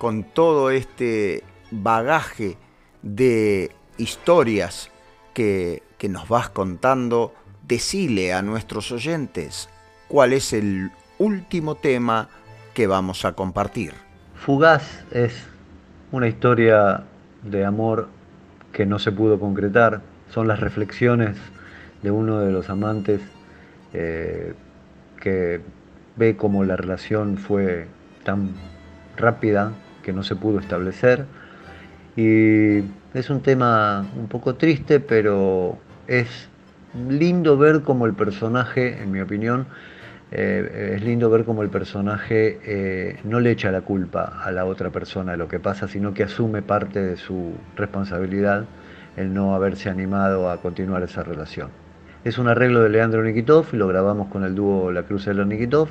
con 0.03 0.25
todo 0.25 0.69
este 0.69 1.45
bagaje 1.71 2.57
de 3.03 3.71
historias 3.97 4.91
que, 5.33 5.81
que 5.97 6.09
nos 6.09 6.27
vas 6.27 6.49
contando, 6.49 7.33
decile 7.65 8.33
a 8.33 8.41
nuestros 8.41 8.91
oyentes 8.91 9.69
cuál 10.09 10.33
es 10.33 10.51
el 10.51 10.91
último 11.19 11.75
tema 11.75 12.27
que 12.73 12.85
vamos 12.85 13.23
a 13.23 13.31
compartir. 13.31 13.93
Fugaz 14.35 15.05
es 15.11 15.47
una 16.11 16.27
historia 16.27 17.05
de 17.41 17.63
amor 17.63 18.09
que 18.73 18.85
no 18.85 18.99
se 18.99 19.13
pudo 19.13 19.39
concretar. 19.39 20.01
Son 20.31 20.49
las 20.49 20.59
reflexiones 20.59 21.37
de 22.01 22.11
uno 22.11 22.41
de 22.41 22.51
los 22.51 22.69
amantes 22.69 23.21
eh, 23.93 24.53
que 25.21 25.61
ve 26.17 26.35
cómo 26.35 26.65
la 26.65 26.75
relación 26.75 27.37
fue 27.37 27.87
tan 28.25 28.49
rápida 29.15 29.71
que 30.03 30.13
no 30.13 30.23
se 30.23 30.35
pudo 30.35 30.59
establecer 30.59 31.25
Y 32.15 32.83
es 33.13 33.29
un 33.29 33.41
tema 33.41 34.05
un 34.15 34.27
poco 34.27 34.55
triste, 34.55 34.99
pero 34.99 35.77
es 36.07 36.47
lindo 37.09 37.57
ver 37.57 37.81
cómo 37.81 38.05
el 38.05 38.13
personaje, 38.13 39.01
en 39.01 39.11
mi 39.11 39.19
opinión, 39.19 39.65
eh, 40.31 40.93
es 40.95 41.03
lindo 41.03 41.29
ver 41.29 41.43
cómo 41.43 41.63
el 41.63 41.69
personaje 41.69 42.59
eh, 42.65 43.19
no 43.23 43.39
le 43.39 43.51
echa 43.51 43.71
la 43.71 43.81
culpa 43.81 44.41
a 44.43 44.51
la 44.51 44.65
otra 44.65 44.89
persona 44.89 45.33
de 45.33 45.37
lo 45.37 45.47
que 45.47 45.59
pasa, 45.59 45.87
sino 45.87 46.13
que 46.13 46.23
asume 46.23 46.61
parte 46.61 47.01
de 47.01 47.17
su 47.17 47.53
responsabilidad 47.75 48.65
el 49.15 49.33
no 49.33 49.53
haberse 49.53 49.89
animado 49.89 50.49
a 50.49 50.57
continuar 50.57 51.03
esa 51.03 51.23
relación. 51.23 51.69
Es 52.23 52.37
un 52.37 52.47
arreglo 52.47 52.81
de 52.81 52.89
Leandro 52.89 53.23
Nikitov 53.23 53.67
y 53.73 53.77
lo 53.77 53.87
grabamos 53.87 54.29
con 54.29 54.43
el 54.43 54.55
dúo 54.55 54.91
La 54.91 55.03
Cruz 55.03 55.25
de 55.25 55.33
los 55.33 55.45
Nikitov 55.45 55.89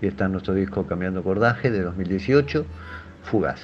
y 0.00 0.06
está 0.06 0.26
en 0.26 0.32
nuestro 0.32 0.54
disco 0.54 0.86
Cambiando 0.86 1.22
Cordaje 1.22 1.70
de 1.70 1.82
2018, 1.82 2.64
Fugaz. 3.24 3.60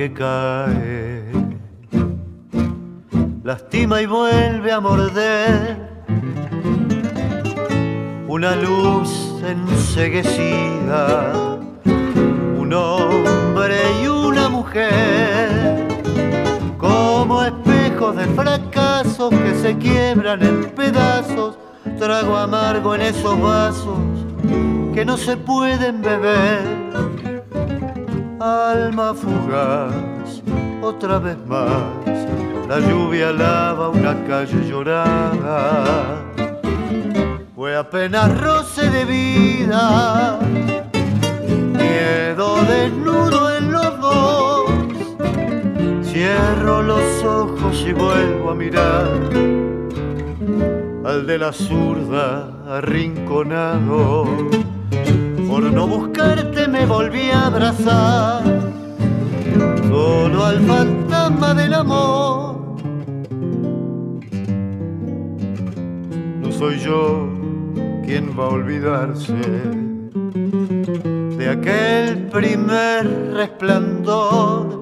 Lástima 0.00 0.08
que 0.08 0.69
Cierro 46.20 46.82
los 46.82 47.24
ojos 47.24 47.82
y 47.88 47.94
vuelvo 47.94 48.50
a 48.50 48.54
mirar 48.54 49.08
al 51.02 51.26
de 51.26 51.38
la 51.38 51.50
zurda 51.50 52.76
arrinconado 52.76 54.26
por 55.48 55.62
no 55.62 55.86
buscarte 55.86 56.68
me 56.68 56.84
volví 56.84 57.30
a 57.30 57.46
abrazar, 57.46 58.42
solo 59.88 60.44
al 60.44 60.60
fantasma 60.60 61.54
del 61.54 61.72
amor. 61.72 62.76
No 66.42 66.52
soy 66.52 66.80
yo 66.80 67.30
quien 68.04 68.38
va 68.38 68.44
a 68.44 68.48
olvidarse 68.48 69.38
de 71.38 71.48
aquel 71.48 72.26
primer 72.26 73.32
resplandor 73.32 74.79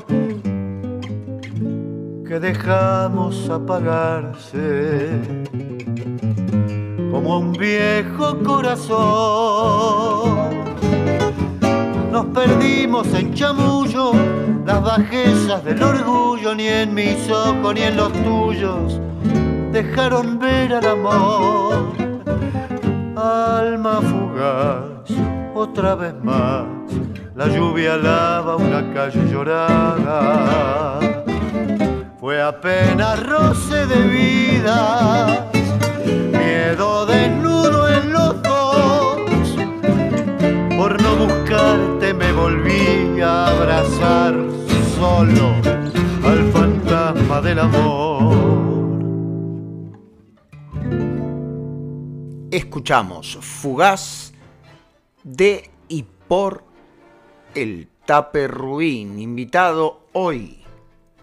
que 2.28 2.38
dejamos 2.38 3.48
apagarse 3.48 5.18
como 7.10 7.38
un 7.38 7.52
viejo 7.52 8.38
corazón. 8.44 8.98
Nos 12.12 12.26
perdimos 12.26 13.06
en 13.14 13.32
chamullo, 13.32 14.12
las 14.66 14.82
bajezas 14.82 15.64
del 15.64 15.82
orgullo, 15.82 16.54
ni 16.54 16.66
en 16.66 16.92
mis 16.92 17.30
ojos 17.30 17.74
ni 17.74 17.80
en 17.80 17.96
los 17.96 18.12
tuyos, 18.12 19.00
dejaron 19.72 20.38
ver 20.38 20.74
al 20.74 20.86
amor. 20.86 21.94
Alma 23.16 24.02
fugaz, 24.02 25.10
otra 25.54 25.94
vez 25.94 26.12
más, 26.22 26.66
la 27.34 27.48
lluvia 27.48 27.96
lava 27.96 28.56
una 28.56 28.92
calle 28.92 29.26
llorada. 29.30 31.17
Fue 32.28 32.42
apenas 32.42 33.24
roce 33.24 33.86
de 33.86 34.02
vida 34.02 35.50
quedó 36.30 37.06
desnudo 37.06 37.88
en 37.88 38.12
los 38.12 38.42
dos. 38.42 39.56
Por 40.76 41.00
no 41.00 41.16
buscarte 41.16 42.12
me 42.12 42.30
volví 42.32 43.18
a 43.22 43.46
abrazar 43.46 44.34
solo 44.98 45.54
al 46.22 46.52
fantasma 46.52 47.40
del 47.40 47.60
amor. 47.60 48.98
Escuchamos 52.50 53.38
Fugaz 53.40 54.34
de 55.24 55.70
y 55.88 56.04
por 56.28 56.62
el 57.54 57.88
Tape 58.04 58.48
Ruin, 58.48 59.18
invitado 59.18 60.02
hoy 60.12 60.57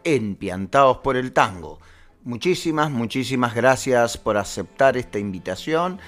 en 0.06 0.36
Piantados 0.36 1.00
por 1.00 1.18
el 1.18 1.34
Tango. 1.34 1.80
Muchísimas, 2.24 2.90
muchísimas 2.90 3.54
gracias 3.54 4.18
por 4.18 4.38
aceptar 4.38 4.96
esta 4.96 5.20
invitación 5.20 6.00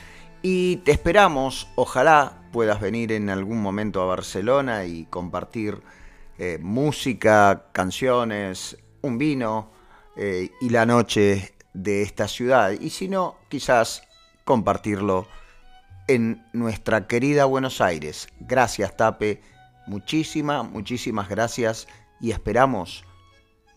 y 0.42 0.78
te 0.78 0.92
esperamos, 0.92 1.68
ojalá 1.76 2.44
puedas 2.54 2.80
venir 2.80 3.12
en 3.12 3.30
algún 3.30 3.62
momento 3.62 4.02
a 4.02 4.06
Barcelona 4.06 4.86
y 4.86 5.06
compartir 5.06 5.82
eh, 6.38 6.60
música, 6.62 7.66
canciones, 7.74 8.78
un 9.02 9.18
vino 9.18 9.72
eh, 10.16 10.52
y 10.62 10.70
la 10.70 10.86
noche 10.86 11.56
de 11.74 12.04
esta 12.04 12.28
ciudad. 12.28 12.72
Y 12.72 12.92
si 12.92 13.08
no, 13.08 13.38
quizás 13.50 14.04
compartirlo 14.46 15.28
en 16.08 16.46
nuestra 16.54 17.08
querida 17.08 17.46
Buenos 17.46 17.82
Aires. 17.82 18.28
Gracias, 18.40 18.96
Tape. 18.96 19.42
Muchísimas, 19.88 20.70
muchísimas 20.70 21.30
gracias 21.30 21.88
y 22.20 22.32
esperamos 22.32 23.04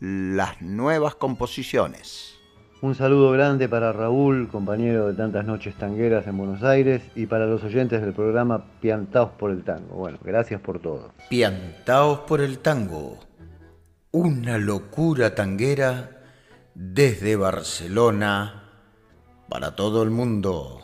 las 0.01 0.63
nuevas 0.63 1.15
composiciones. 1.15 2.41
Un 2.83 2.95
saludo 2.95 3.33
grande 3.33 3.69
para 3.69 3.93
Raúl, 3.93 4.49
compañero 4.49 5.09
de 5.09 5.15
tantas 5.15 5.45
noches 5.45 5.75
tangueras 5.75 6.27
en 6.27 6.39
Buenos 6.39 6.63
Aires, 6.63 7.03
y 7.15 7.27
para 7.27 7.45
los 7.45 7.63
oyentes 7.63 8.01
del 8.01 8.15
programa 8.15 8.65
Piantaos 8.81 9.33
por 9.33 9.51
el 9.51 9.63
Tango. 9.63 9.97
Bueno, 9.97 10.17
gracias 10.25 10.63
por 10.63 10.81
todo. 10.81 11.13
Piantaos 11.29 12.21
por 12.21 12.41
el 12.41 12.61
Tango, 12.61 13.19
una 14.13 14.57
locura 14.57 15.35
tanguera 15.35 16.23
desde 16.75 17.37
Barcelona 17.37 18.65
para 19.51 19.77
todo 19.77 20.03
el 20.03 20.09
mundo. 20.09 20.79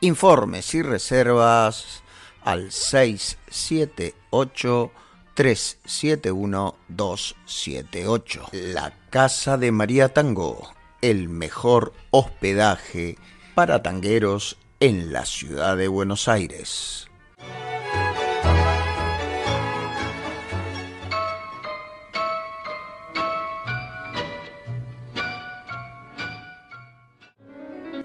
Informes 0.00 0.74
y 0.74 0.82
reservas 0.82 2.02
al 2.42 2.70
678 2.70 4.92
371 5.34 6.76
278. 6.88 8.48
La 8.52 8.92
Casa 9.10 9.56
de 9.56 9.72
María 9.72 10.12
Tango, 10.12 10.70
el 11.00 11.30
mejor 11.30 11.94
hospedaje 12.10 13.16
para 13.54 13.82
tangueros 13.82 14.58
en 14.80 15.12
la 15.12 15.24
ciudad 15.24 15.76
de 15.76 15.88
Buenos 15.88 16.28
Aires. 16.28 17.08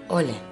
Hola, 0.08 0.51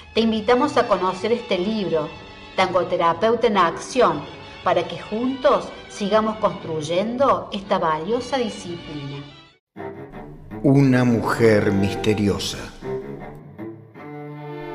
te 0.13 0.19
invitamos 0.19 0.75
a 0.77 0.87
conocer 0.87 1.31
este 1.31 1.57
libro, 1.57 2.09
Tangoterapeuta 2.55 3.47
en 3.47 3.57
Acción, 3.57 4.21
para 4.63 4.85
que 4.87 4.99
juntos 4.99 5.69
sigamos 5.89 6.37
construyendo 6.37 7.49
esta 7.53 7.79
valiosa 7.79 8.37
disciplina. 8.37 9.23
Una 10.63 11.05
mujer 11.05 11.71
misteriosa. 11.71 12.57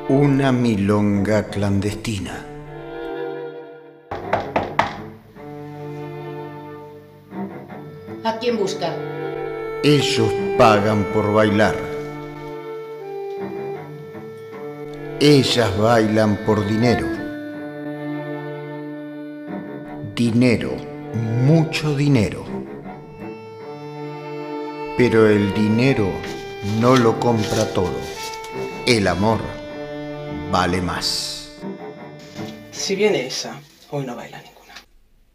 Una 0.09 0.53
milonga 0.53 1.49
clandestina. 1.49 2.44
¿A 8.25 8.38
quién 8.38 8.57
busca? 8.57 8.92
Ellos 9.85 10.33
pagan 10.57 11.05
por 11.12 11.33
bailar. 11.33 11.95
Ellas 15.18 15.74
bailan 15.79 16.37
por 16.44 16.66
dinero. 16.66 17.07
Dinero, 20.14 20.72
mucho 21.42 21.96
dinero. 21.96 22.44
Pero 24.98 25.26
el 25.26 25.55
dinero 25.55 26.11
no 26.83 26.96
lo 26.96 27.18
compra 27.18 27.64
todo. 27.72 27.98
El 28.85 29.09
amor 29.09 29.38
vale 30.52 30.83
más. 30.83 31.62
Si 32.70 32.94
viene 32.94 33.26
esa, 33.26 33.59
hoy 33.92 34.05
no 34.05 34.14
baila 34.14 34.42
ninguna. 34.42 34.74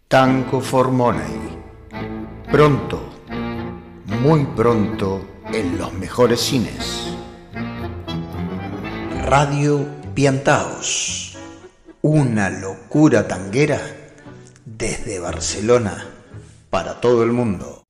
Tango 0.08 0.62
for 0.62 0.92
Money. 0.92 1.58
Pronto, 2.52 3.02
muy 4.22 4.46
pronto, 4.46 5.26
en 5.52 5.80
los 5.80 5.92
mejores 5.94 6.40
cines. 6.40 7.16
Radio 9.26 9.88
Piantaos, 10.14 11.38
una 12.02 12.50
locura 12.50 13.28
tanguera 13.28 13.80
desde 14.66 15.20
Barcelona 15.20 16.06
para 16.70 17.00
todo 17.00 17.24
el 17.24 17.32
mundo. 17.32 17.84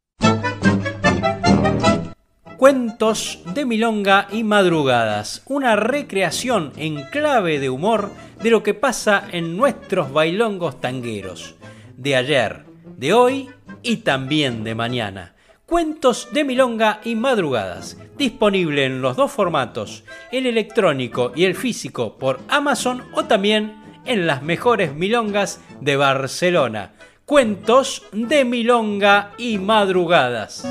Cuentos 2.57 3.39
de 3.53 3.65
Milonga 3.65 4.27
y 4.31 4.43
Madrugadas, 4.43 5.41
una 5.47 5.75
recreación 5.75 6.73
en 6.75 7.03
clave 7.05 7.59
de 7.59 7.69
humor 7.69 8.11
de 8.43 8.51
lo 8.51 8.61
que 8.61 8.73
pasa 8.73 9.23
en 9.31 9.57
nuestros 9.57 10.13
bailongos 10.13 10.79
tangueros, 10.79 11.55
de 11.97 12.15
ayer, 12.15 12.65
de 12.97 13.13
hoy 13.13 13.49
y 13.81 13.97
también 13.97 14.63
de 14.63 14.75
mañana. 14.75 15.33
Cuentos 15.71 16.27
de 16.33 16.43
Milonga 16.43 16.99
y 17.05 17.15
Madrugadas, 17.15 17.95
disponible 18.17 18.83
en 18.83 19.01
los 19.01 19.15
dos 19.15 19.31
formatos, 19.31 20.03
el 20.29 20.45
electrónico 20.45 21.31
y 21.33 21.45
el 21.45 21.55
físico 21.55 22.17
por 22.17 22.41
Amazon 22.49 23.05
o 23.13 23.23
también 23.23 23.81
en 24.03 24.27
las 24.27 24.43
mejores 24.43 24.93
milongas 24.93 25.61
de 25.79 25.95
Barcelona. 25.95 26.91
Cuentos 27.23 28.03
de 28.11 28.43
Milonga 28.43 29.31
y 29.37 29.59
Madrugadas. 29.59 30.67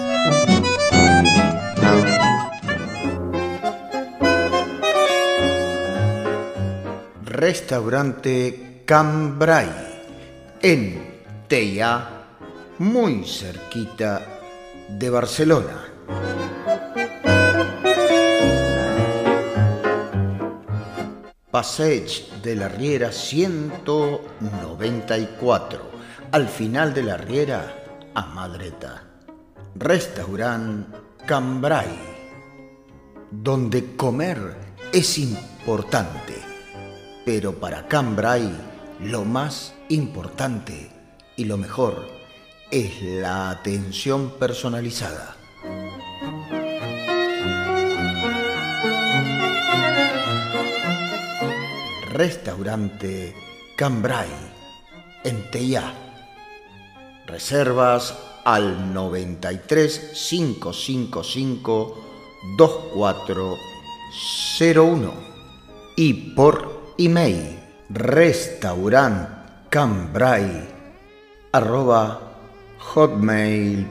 Restaurante 7.25 8.83
Cambrai 8.85 9.71
en 10.61 11.23
Teia, 11.49 12.07
muy 12.77 13.25
cerquita 13.25 14.40
de 14.99 15.11
Barcelona. 15.11 15.87
Passage 21.51 22.29
de 22.43 22.57
la 22.57 22.69
Riera 22.69 23.13
194, 23.13 25.91
al 26.33 26.49
final 26.49 26.93
de 26.95 27.03
la 27.03 27.17
Riera, 27.17 27.75
a 28.15 28.27
Madreta. 28.27 29.03
Restaurant 29.75 30.87
Cambrai, 31.27 31.99
donde 33.31 33.97
comer 33.97 34.57
es 34.93 35.19
importante, 35.19 36.35
pero 37.25 37.55
para 37.55 37.87
Cambrai 37.87 38.51
lo 39.01 39.25
más 39.25 39.75
importante 39.89 40.91
y 41.37 41.45
lo 41.45 41.57
mejor 41.57 42.20
es 42.71 43.03
la 43.03 43.51
atención 43.51 44.31
personalizada. 44.39 45.37
Restaurante 52.13 53.35
Cambrai, 53.77 54.29
en 55.25 55.51
Teia. 55.51 55.93
Reservas 57.27 58.17
al 58.45 58.95
93 58.95 60.13
555 60.29 62.05
2401 62.57 65.13
y 65.97 66.15
por 66.35 66.95
email 66.99 67.59
restaurantcambrai 67.89 70.69
arroba 71.53 72.30
hotmail.com. 72.95 73.87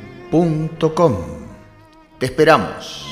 Te 2.17 2.25
esperamos. 2.25 3.05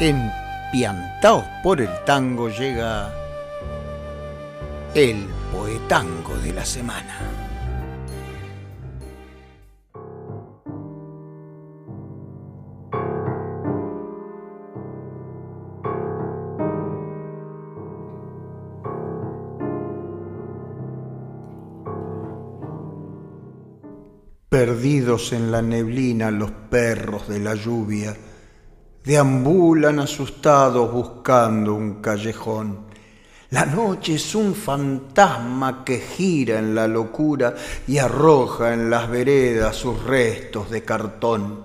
En 0.00 0.32
Piantaos 0.72 1.44
por 1.62 1.80
el 1.80 1.90
Tango 2.04 2.48
llega 2.48 3.12
el 4.94 5.28
poetango 5.52 6.34
de 6.38 6.52
la 6.54 6.64
semana. 6.64 7.41
En 24.84 25.52
la 25.52 25.62
neblina 25.62 26.28
los 26.32 26.50
perros 26.50 27.28
de 27.28 27.38
la 27.38 27.54
lluvia, 27.54 28.16
deambulan 29.04 30.00
asustados 30.00 30.92
buscando 30.92 31.74
un 31.74 32.02
callejón. 32.02 32.86
La 33.50 33.64
noche 33.64 34.16
es 34.16 34.34
un 34.34 34.56
fantasma 34.56 35.84
que 35.84 36.00
gira 36.00 36.58
en 36.58 36.74
la 36.74 36.88
locura 36.88 37.54
y 37.86 37.98
arroja 37.98 38.74
en 38.74 38.90
las 38.90 39.08
veredas 39.08 39.76
sus 39.76 40.02
restos 40.02 40.68
de 40.68 40.82
cartón. 40.82 41.64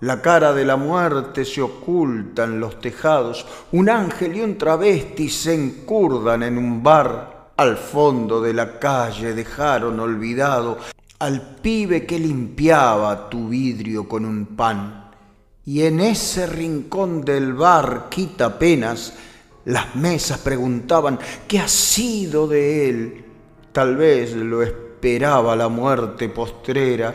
La 0.00 0.22
cara 0.22 0.54
de 0.54 0.64
la 0.64 0.76
muerte 0.76 1.44
se 1.44 1.60
oculta 1.60 2.44
en 2.44 2.58
los 2.58 2.80
tejados, 2.80 3.44
un 3.72 3.90
ángel 3.90 4.34
y 4.34 4.40
un 4.40 4.56
travesti 4.56 5.28
se 5.28 5.52
encurdan 5.52 6.42
en 6.42 6.56
un 6.56 6.82
bar. 6.82 7.52
Al 7.58 7.76
fondo 7.76 8.40
de 8.40 8.54
la 8.54 8.78
calle 8.78 9.34
dejaron 9.34 10.00
olvidado 10.00 10.78
al 11.18 11.56
pibe 11.62 12.04
que 12.04 12.18
limpiaba 12.18 13.30
tu 13.30 13.48
vidrio 13.48 14.06
con 14.08 14.24
un 14.24 14.46
pan. 14.56 15.10
Y 15.64 15.82
en 15.82 16.00
ese 16.00 16.46
rincón 16.46 17.22
del 17.22 17.54
bar, 17.54 18.08
quita 18.10 18.58
penas, 18.58 19.14
las 19.64 19.96
mesas 19.96 20.38
preguntaban 20.38 21.18
qué 21.48 21.58
ha 21.58 21.68
sido 21.68 22.46
de 22.46 22.88
él. 22.88 23.24
Tal 23.72 23.96
vez 23.96 24.34
lo 24.34 24.62
esperaba 24.62 25.56
la 25.56 25.68
muerte 25.68 26.28
postrera 26.28 27.14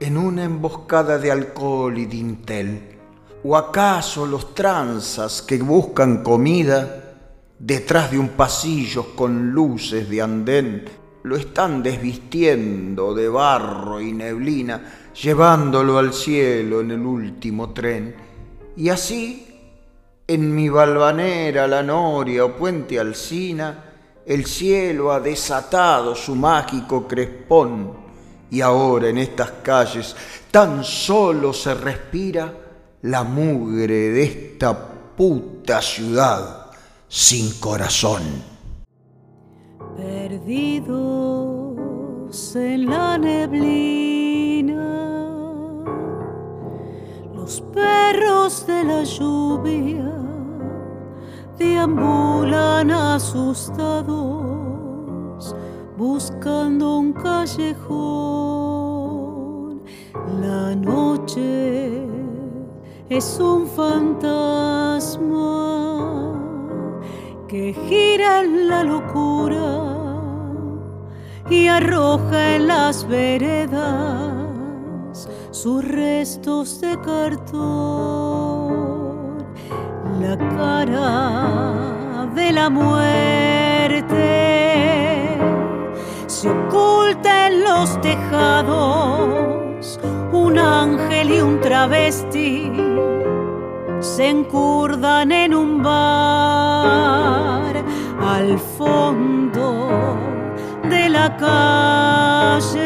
en 0.00 0.16
una 0.16 0.44
emboscada 0.44 1.18
de 1.18 1.30
alcohol 1.30 1.96
y 1.96 2.06
dintel. 2.06 2.96
¿O 3.44 3.56
acaso 3.56 4.26
los 4.26 4.54
tranzas 4.54 5.42
que 5.42 5.58
buscan 5.58 6.22
comida 6.22 7.18
detrás 7.58 8.10
de 8.10 8.18
un 8.18 8.30
pasillo 8.30 9.14
con 9.14 9.52
luces 9.52 10.08
de 10.10 10.20
andén 10.22 11.05
lo 11.26 11.36
están 11.36 11.82
desvistiendo 11.82 13.12
de 13.12 13.28
barro 13.28 14.00
y 14.00 14.12
neblina, 14.12 15.10
llevándolo 15.20 15.98
al 15.98 16.14
cielo 16.14 16.82
en 16.82 16.92
el 16.92 17.00
último 17.00 17.70
tren. 17.70 18.14
Y 18.76 18.90
así, 18.90 19.44
en 20.24 20.54
mi 20.54 20.68
balvanera, 20.68 21.66
la 21.66 21.82
noria 21.82 22.44
o 22.44 22.54
puente 22.54 23.00
alcina, 23.00 23.86
el 24.24 24.46
cielo 24.46 25.10
ha 25.10 25.18
desatado 25.18 26.14
su 26.14 26.36
mágico 26.36 27.08
crespón 27.08 27.92
y 28.48 28.60
ahora 28.60 29.08
en 29.08 29.18
estas 29.18 29.50
calles 29.64 30.14
tan 30.52 30.84
solo 30.84 31.52
se 31.52 31.74
respira 31.74 32.54
la 33.02 33.24
mugre 33.24 34.10
de 34.10 34.22
esta 34.22 34.76
puta 35.16 35.82
ciudad 35.82 36.70
sin 37.08 37.58
corazón 37.58 38.55
perdidos 39.96 40.96
en 42.54 42.86
la 42.86 43.18
neblina, 43.18 44.74
los 47.34 47.60
perros 47.72 48.66
de 48.66 48.84
la 48.84 49.02
lluvia 49.04 50.12
deambulan 51.58 52.90
asustados 52.90 54.16
buscando 55.96 56.98
un 56.98 57.12
callejón. 57.14 57.86
La 60.40 60.74
noche 60.74 62.02
es 63.08 63.38
un 63.40 63.66
fantasma 63.66 64.56
que 67.48 67.74
gira 67.88 68.40
en 68.40 68.68
la 68.68 68.82
locura 68.82 69.96
y 71.48 71.68
arroja 71.68 72.56
en 72.56 72.66
las 72.66 73.06
veredas 73.06 74.48
sus 75.52 75.86
restos 75.86 76.80
de 76.80 76.98
cartón. 77.00 77.46
La 80.20 80.36
cara 80.36 82.26
de 82.34 82.50
la 82.52 82.68
muerte 82.68 84.18
se 86.26 86.50
oculta 86.50 87.46
en 87.46 87.62
los 87.62 88.00
tejados, 88.00 90.00
un 90.32 90.58
ángel 90.58 91.30
y 91.30 91.40
un 91.40 91.60
travesti 91.60 92.72
se 94.00 94.30
encurdan 94.30 95.30
en 95.32 95.54
un 95.54 95.82
bar 95.82 96.65
al 98.20 98.58
fondo 98.58 99.88
de 100.88 101.08
la 101.08 101.36
calle. 101.36 102.82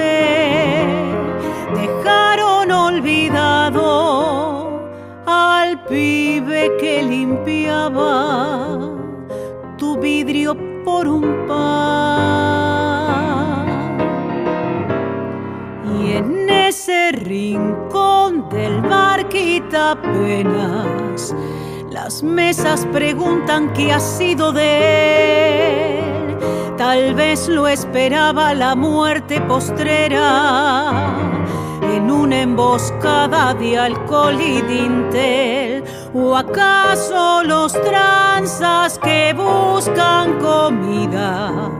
Dejaron 1.74 2.70
olvidado 2.70 3.88
al 5.26 5.84
pibe 5.84 6.70
que 6.80 7.02
limpiaba 7.02 8.78
tu 9.76 9.98
vidrio 9.98 10.56
por 10.84 11.08
un 11.08 11.46
pan. 11.48 11.80
Y 15.98 16.12
en 16.12 16.48
ese 16.48 17.12
rincón 17.12 18.48
del 18.48 18.80
bar 18.82 19.28
quita 19.28 20.00
penas, 20.00 21.34
las 21.90 22.22
mesas 22.22 22.86
preguntan 22.92 23.72
qué 23.72 23.92
ha 23.92 24.00
sido 24.00 24.52
de 24.52 25.98
él 25.98 26.00
Tal 26.80 27.14
vez 27.14 27.46
lo 27.46 27.68
esperaba 27.68 28.54
la 28.54 28.74
muerte 28.74 29.38
postrera 29.42 31.12
en 31.82 32.10
una 32.10 32.40
emboscada 32.40 33.52
de 33.52 33.78
alcohol 33.78 34.40
y 34.40 34.62
dintel. 34.62 35.84
¿O 36.14 36.34
acaso 36.34 37.42
los 37.44 37.74
tranzas 37.74 38.98
que 38.98 39.34
buscan 39.34 40.38
comida 40.38 41.70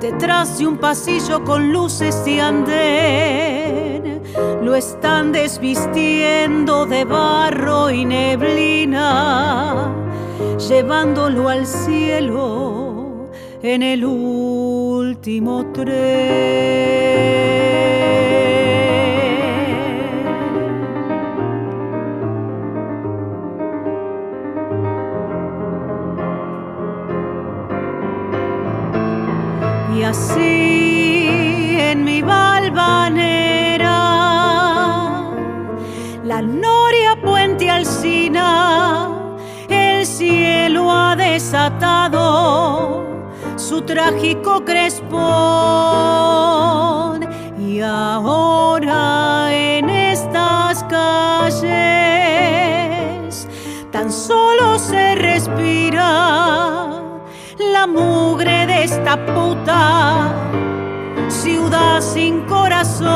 detrás 0.00 0.58
de 0.58 0.66
un 0.66 0.78
pasillo 0.78 1.44
con 1.44 1.72
luces 1.72 2.22
y 2.26 2.40
andén? 2.40 4.22
Lo 4.62 4.74
están 4.74 5.32
desvistiendo 5.32 6.86
de 6.86 7.04
barro 7.04 7.90
y 7.90 8.04
neblina, 8.04 9.92
llevándolo 10.68 11.48
al 11.48 11.66
cielo 11.66 13.30
en 13.62 13.82
el 13.82 14.04
último 14.04 15.72
tren. 15.72 17.36
Así 30.06 31.76
en 31.78 32.04
mi 32.04 32.22
balvanera, 32.22 33.98
la 36.24 36.40
noria 36.42 37.16
puente 37.22 37.68
alcina, 37.68 39.08
el 39.68 40.06
cielo 40.06 40.92
ha 40.92 41.16
desatado 41.16 43.04
su 43.56 43.82
trágico 43.82 44.64
crespón. 44.64 45.16
Y 47.58 47.80
ahora 47.80 49.52
en 49.52 49.90
estas 49.90 50.84
calles 50.84 51.66
tan 53.90 54.12
solo 54.12 54.78
se 54.78 55.16
respira 55.16 56.86
la 57.58 57.86
mugre 57.86 58.66
de 58.66 58.84
esta 58.84 59.15
ciudad 61.28 62.00
sin 62.00 62.40
corazón. 62.42 63.06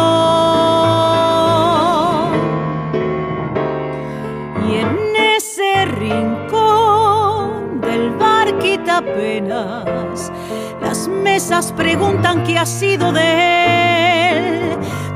Y 4.68 4.76
en 4.76 4.96
ese 5.36 5.84
rincón 5.86 7.80
del 7.80 8.10
bar 8.10 8.58
quita 8.58 9.02
penas 9.02 10.32
las 10.80 11.08
mesas 11.08 11.72
preguntan 11.72 12.44
qué 12.44 12.58
ha 12.58 12.66
sido 12.66 13.12
de 13.12 13.84
él. 13.84 13.89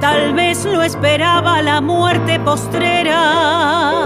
Tal 0.05 0.35
vez 0.35 0.67
lo 0.67 0.83
esperaba 0.83 1.63
la 1.63 1.81
muerte 1.81 2.39
postrera 2.39 4.03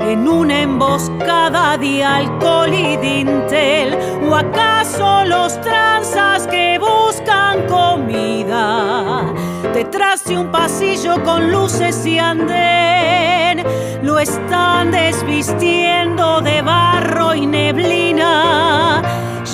en 0.00 0.26
una 0.26 0.62
emboscada 0.62 1.78
de 1.78 2.02
alcohol 2.02 2.74
y 2.74 2.96
dintel. 2.96 3.96
¿O 4.28 4.34
acaso 4.34 5.24
los 5.24 5.60
tranzas 5.60 6.48
que 6.48 6.76
buscan 6.80 7.68
comida 7.68 9.32
detrás 9.72 10.24
de 10.24 10.38
un 10.38 10.50
pasillo 10.50 11.22
con 11.22 11.52
luces 11.52 12.04
y 12.04 12.18
andén 12.18 13.64
lo 14.02 14.18
están 14.18 14.90
desvistiendo 14.90 16.40
de 16.40 16.62
barro 16.62 17.32
y 17.32 17.46
neblina? 17.46 19.02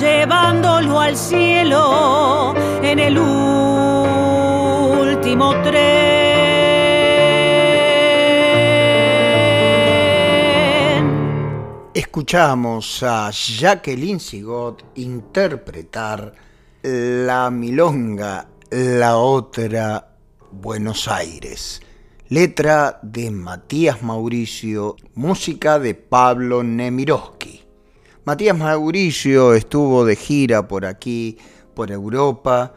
llevándolo 0.00 1.00
al 1.00 1.16
cielo 1.16 2.54
en 2.82 2.98
el 3.00 3.18
Escuchamos 11.94 13.02
a 13.04 13.30
Jacqueline 13.30 14.18
Sigot 14.18 14.82
interpretar 14.96 16.34
La 16.82 17.50
Milonga, 17.50 18.48
la 18.70 19.16
otra 19.16 20.16
Buenos 20.50 21.06
Aires. 21.06 21.80
Letra 22.28 22.98
de 23.02 23.30
Matías 23.30 24.02
Mauricio, 24.02 24.96
música 25.14 25.78
de 25.78 25.94
Pablo 25.94 26.62
Nemirovsky. 26.62 27.62
Matías 28.24 28.58
Mauricio 28.58 29.54
estuvo 29.54 30.04
de 30.04 30.16
gira 30.16 30.66
por 30.66 30.84
aquí, 30.84 31.38
por 31.74 31.90
Europa, 31.92 32.74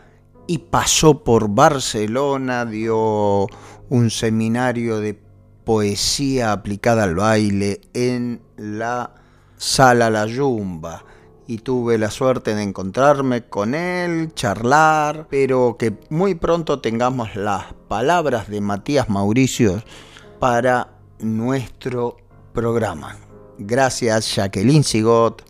y 0.51 0.57
pasó 0.57 1.23
por 1.23 1.47
Barcelona, 1.47 2.65
dio 2.65 3.47
un 3.87 4.09
seminario 4.09 4.99
de 4.99 5.17
poesía 5.63 6.51
aplicada 6.51 7.05
al 7.05 7.15
baile 7.15 7.79
en 7.93 8.41
la 8.57 9.15
sala 9.55 10.09
La 10.09 10.25
Yumba 10.25 11.05
y 11.47 11.59
tuve 11.59 11.97
la 11.97 12.11
suerte 12.11 12.53
de 12.53 12.63
encontrarme 12.63 13.47
con 13.47 13.73
él, 13.73 14.33
charlar, 14.33 15.27
pero 15.29 15.77
que 15.79 15.97
muy 16.09 16.35
pronto 16.35 16.81
tengamos 16.81 17.37
las 17.37 17.73
palabras 17.87 18.49
de 18.49 18.59
Matías 18.59 19.07
Mauricio 19.07 19.81
para 20.41 20.97
nuestro 21.19 22.17
programa. 22.51 23.15
Gracias 23.57 24.35
Jacqueline 24.35 24.83
Sigot 24.83 25.43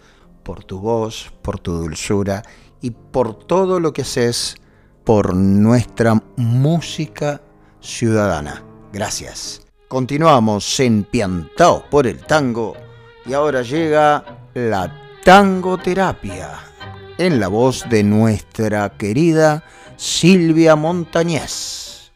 por 0.43 0.64
tu 0.64 0.80
voz, 0.80 1.34
por 1.41 1.58
tu 1.58 1.72
dulzura 1.72 2.43
y 2.82 2.91
por 2.91 3.34
todo 3.34 3.80
lo 3.80 3.93
que 3.93 4.04
haces 4.04 4.61
por 5.04 5.36
nuestra 5.36 6.22
música 6.36 7.41
ciudadana. 7.80 8.64
Gracias. 8.93 9.62
Continuamos 9.88 10.80
en 10.80 11.04
Piantao 11.04 11.84
por 11.89 12.08
el 12.08 12.20
tango 12.20 12.76
y 13.26 13.34
ahora 13.34 13.62
llega 13.62 14.24
la 14.54 14.93
tangoterapia 15.24 16.60
en 17.18 17.39
la 17.39 17.47
voz 17.47 17.86
de 17.89 18.04
nuestra 18.04 18.89
querida 18.97 19.64
Silvia 19.97 20.76
Montañez. 20.76 22.12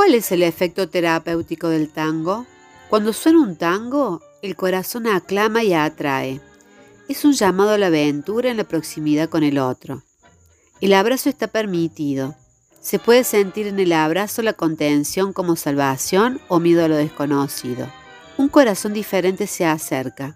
¿Cuál 0.00 0.14
es 0.14 0.32
el 0.32 0.42
efecto 0.42 0.88
terapéutico 0.88 1.68
del 1.68 1.90
tango? 1.90 2.46
Cuando 2.88 3.12
suena 3.12 3.42
un 3.42 3.56
tango, 3.56 4.22
el 4.40 4.56
corazón 4.56 5.06
aclama 5.06 5.62
y 5.62 5.74
atrae. 5.74 6.40
Es 7.06 7.26
un 7.26 7.34
llamado 7.34 7.72
a 7.72 7.76
la 7.76 7.88
aventura 7.88 8.50
en 8.50 8.56
la 8.56 8.64
proximidad 8.64 9.28
con 9.28 9.42
el 9.42 9.58
otro. 9.58 10.02
El 10.80 10.94
abrazo 10.94 11.28
está 11.28 11.48
permitido. 11.48 12.34
Se 12.80 12.98
puede 12.98 13.24
sentir 13.24 13.66
en 13.66 13.78
el 13.78 13.92
abrazo 13.92 14.40
la 14.40 14.54
contención 14.54 15.34
como 15.34 15.54
salvación 15.54 16.40
o 16.48 16.60
miedo 16.60 16.82
a 16.82 16.88
lo 16.88 16.96
desconocido. 16.96 17.86
Un 18.38 18.48
corazón 18.48 18.94
diferente 18.94 19.46
se 19.46 19.66
acerca. 19.66 20.34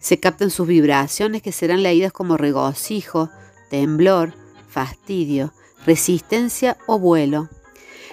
Se 0.00 0.18
captan 0.20 0.48
sus 0.48 0.66
vibraciones 0.66 1.42
que 1.42 1.52
serán 1.52 1.82
leídas 1.82 2.12
como 2.12 2.38
regocijo, 2.38 3.28
temblor, 3.68 4.32
fastidio, 4.70 5.52
resistencia 5.84 6.78
o 6.86 6.98
vuelo. 6.98 7.50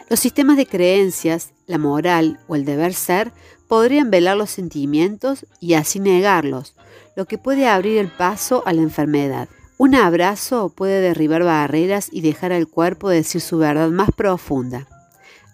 Los 0.10 0.20
sistemas 0.20 0.58
de 0.58 0.66
creencias, 0.66 1.54
la 1.66 1.78
moral 1.78 2.40
o 2.48 2.56
el 2.56 2.66
deber 2.66 2.94
ser 2.94 3.32
podrían 3.68 4.12
velar 4.12 4.38
los 4.38 4.50
sentimientos 4.50 5.46
y 5.60 5.74
así 5.74 6.00
negarlos, 6.00 6.76
lo 7.16 7.26
que 7.26 7.38
puede 7.38 7.68
abrir 7.68 7.98
el 7.98 8.10
paso 8.10 8.64
a 8.66 8.74
la 8.74 8.82
enfermedad. 8.82 9.48
Un 9.78 9.96
abrazo 9.96 10.70
puede 10.70 11.02
derribar 11.02 11.44
barreras 11.44 12.10
y 12.12 12.22
dejar 12.22 12.52
al 12.52 12.68
cuerpo 12.68 13.10
decir 13.10 13.42
su 13.42 13.58
verdad 13.58 13.90
más 13.90 14.10
profunda. 14.16 14.88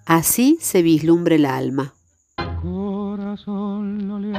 Así 0.06 0.58
se 0.60 0.82
vislumbra 0.82 1.36
el 1.36 1.46
alma. 1.46 1.94
Corazón, 2.62 4.08
no 4.08 4.20
le 4.20 4.32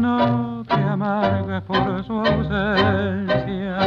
no 0.00 0.64
por 1.66 2.04
su 2.04 2.12
ausencia, 2.12 3.78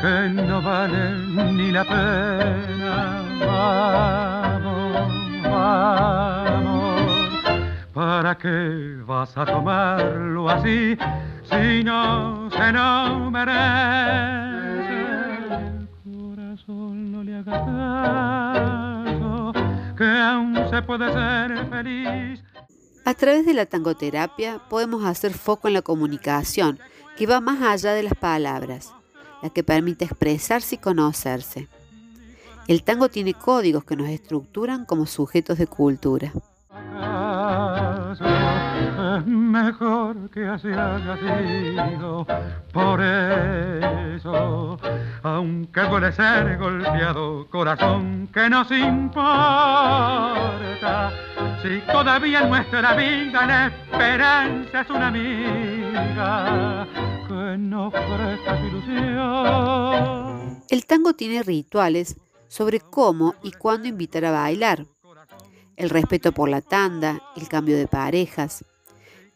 que 0.00 0.28
no 0.30 0.62
vale 0.62 1.14
ni 1.52 1.70
la 1.70 1.84
pena. 1.84 3.22
Vamos, 3.46 5.12
vamos, 5.42 7.00
¿para 7.92 8.38
qué 8.38 8.96
vas 9.04 9.36
a 9.36 9.44
tomarlo 9.44 10.48
así 10.48 10.96
si 11.44 11.84
no 11.84 12.50
se 12.50 12.72
no 12.72 13.30
merece? 13.30 13.60
El 15.64 15.88
corazón 16.04 17.12
no 17.12 17.22
le 17.22 17.36
hagas 17.36 17.62
caso, 19.04 19.52
que 19.96 20.04
aún 20.04 20.56
se 20.70 20.82
puede 20.82 21.12
ser 21.12 21.66
feliz. 21.68 22.42
A 23.04 23.14
través 23.14 23.44
de 23.44 23.54
la 23.54 23.66
tangoterapia 23.66 24.60
podemos 24.70 25.04
hacer 25.04 25.32
foco 25.32 25.68
en 25.68 25.74
la 25.74 25.82
comunicación, 25.82 26.78
que 27.16 27.26
va 27.26 27.40
más 27.40 27.60
allá 27.60 27.92
de 27.92 28.02
las 28.04 28.14
palabras, 28.14 28.94
la 29.42 29.50
que 29.50 29.62
permite 29.62 30.04
expresarse 30.04 30.76
y 30.76 30.78
conocerse. 30.78 31.68
El 32.68 32.82
tango 32.84 33.08
tiene 33.08 33.34
códigos 33.34 33.84
que 33.84 33.96
nos 33.96 34.08
estructuran 34.08 34.84
como 34.84 35.06
sujetos 35.06 35.58
de 35.58 35.66
cultura. 35.66 36.32
Mejor 39.26 40.30
que 40.30 40.46
así 40.46 40.68
haya 40.68 41.16
sido. 41.16 42.26
Por 42.72 43.00
eso, 43.02 44.78
aunque 45.22 45.80
duele 45.80 46.12
ser 46.12 46.58
golpeado, 46.58 47.46
corazón 47.50 48.28
que 48.32 48.48
nos 48.48 48.70
importa. 48.70 50.00
Si 51.62 51.80
todavía 51.90 52.42
en 52.42 52.50
nuestra 52.50 52.94
vida 52.94 53.46
la 53.46 53.66
esperanza 53.66 54.80
es 54.82 54.90
una 54.90 55.08
amiga 55.08 55.79
que 57.90 58.58
su 58.58 58.66
ilusión. 58.66 60.62
El 60.68 60.86
tango 60.86 61.14
tiene 61.14 61.42
rituales 61.42 62.16
sobre 62.48 62.80
cómo 62.80 63.34
y 63.42 63.52
cuándo 63.52 63.88
invitar 63.88 64.24
a 64.24 64.30
bailar. 64.30 64.86
El 65.76 65.90
respeto 65.90 66.32
por 66.32 66.48
la 66.48 66.60
tanda, 66.60 67.22
el 67.36 67.48
cambio 67.48 67.76
de 67.76 67.86
parejas. 67.86 68.64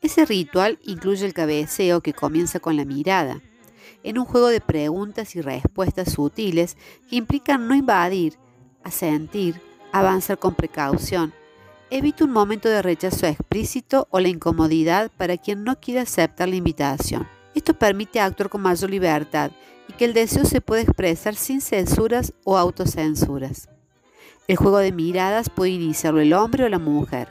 Ese 0.01 0.27
ritual 0.27 0.79
incluye 0.83 1.25
el 1.25 1.33
cabeceo 1.33 2.01
que 2.01 2.13
comienza 2.13 2.61
con 2.61 2.77
la 2.77 2.85
mirada, 2.85 3.41
en 4.03 4.19
un 4.19 4.27
juego 4.27 4.49
de 4.49 4.61
preguntas 4.61 5.35
y 5.35 5.41
respuestas 5.41 6.13
sutiles 6.13 6.77
que 7.09 7.17
implican 7.17 7.67
no 7.67 7.75
invadir, 7.75 8.37
asentir, 8.83 9.61
avanzar 9.93 10.39
con 10.39 10.55
precaución. 10.55 11.33
Evita 11.91 12.25
un 12.25 12.33
momento 12.33 12.69
de 12.69 12.81
rechazo 12.83 13.27
explícito 13.27 14.09
o 14.11 14.19
la 14.19 14.29
incomodidad 14.29 15.11
para 15.17 15.37
quien 15.37 15.65
no 15.65 15.79
quiere 15.79 16.01
aceptar 16.01 16.49
la 16.49 16.57
invitación. 16.57 17.29
Esto 17.55 17.75
permite 17.75 18.21
actuar 18.21 18.49
con 18.49 18.63
mayor 18.63 18.91
libertad 18.91 19.51
y 19.89 19.93
que 19.93 20.07
el 20.07 20.15
deseo 20.15 20.45
se 20.45 20.61
pueda 20.61 20.83
expresar 20.83 21.35
sin 21.35 21.61
censuras 21.61 22.33
o 22.45 22.57
autocensuras. 22.57 23.69
El 24.49 24.57
juego 24.57 24.79
de 24.79 24.93
miradas 24.93 25.51
puede 25.51 25.73
iniciarlo 25.73 26.21
el 26.21 26.33
hombre 26.33 26.65
o 26.65 26.69
la 26.69 26.79
mujer. 26.79 27.29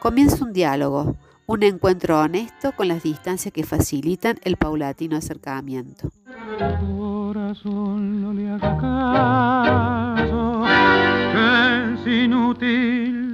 Comienza 0.00 0.44
un 0.44 0.52
diálogo, 0.52 1.16
un 1.46 1.62
encuentro 1.62 2.18
honesto 2.18 2.72
con 2.72 2.88
las 2.88 3.02
distancias 3.02 3.52
que 3.52 3.64
facilitan 3.64 4.38
el 4.42 4.56
paulatino 4.56 5.16
acercamiento. 5.16 6.10
Corazón, 6.98 8.22
no 8.22 8.32
le 8.32 8.46
que 11.32 11.94
es 11.94 12.24
inútil 12.24 13.25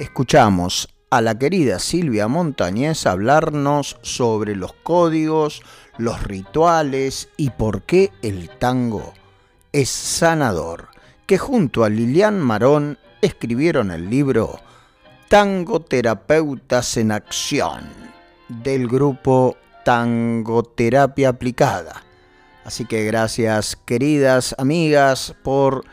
Escuchamos 0.00 0.88
a 1.10 1.20
la 1.20 1.38
querida 1.38 1.78
Silvia 1.78 2.26
Montañez 2.26 3.06
hablarnos 3.06 3.96
sobre 4.02 4.56
los 4.56 4.72
códigos, 4.72 5.62
los 5.98 6.20
rituales 6.24 7.28
y 7.36 7.50
por 7.50 7.82
qué 7.82 8.10
el 8.22 8.50
tango 8.58 9.14
es 9.70 9.88
sanador, 9.88 10.88
que 11.26 11.38
junto 11.38 11.84
a 11.84 11.88
Lilian 11.88 12.40
Marón 12.40 12.98
escribieron 13.22 13.92
el 13.92 14.10
libro 14.10 14.58
Tango 15.28 15.78
Terapeutas 15.78 16.96
en 16.96 17.12
Acción 17.12 17.88
del 18.48 18.88
grupo 18.88 19.56
Tangoterapia 19.84 21.28
Aplicada. 21.28 22.07
Así 22.68 22.84
que 22.84 23.06
gracias 23.06 23.76
queridas 23.76 24.54
amigas 24.58 25.34
por 25.42 25.86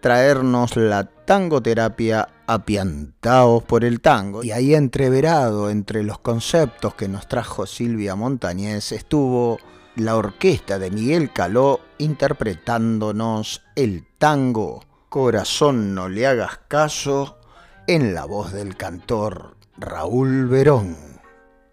traernos 0.00 0.76
la 0.76 1.02
tangoterapia 1.02 2.28
apiantados 2.46 3.64
por 3.64 3.84
el 3.84 4.00
tango. 4.00 4.44
Y 4.44 4.52
ahí 4.52 4.76
entreverado 4.76 5.70
entre 5.70 6.04
los 6.04 6.20
conceptos 6.20 6.94
que 6.94 7.08
nos 7.08 7.26
trajo 7.26 7.66
Silvia 7.66 8.14
Montañez 8.14 8.92
estuvo 8.92 9.58
la 9.96 10.14
orquesta 10.14 10.78
de 10.78 10.92
Miguel 10.92 11.32
Caló 11.32 11.80
interpretándonos 11.98 13.62
el 13.74 14.06
tango 14.16 14.84
Corazón 15.08 15.96
no 15.96 16.08
le 16.08 16.28
hagas 16.28 16.60
caso 16.68 17.38
en 17.88 18.14
la 18.14 18.24
voz 18.24 18.52
del 18.52 18.76
cantor 18.76 19.56
Raúl 19.76 20.46
Verón. 20.46 20.96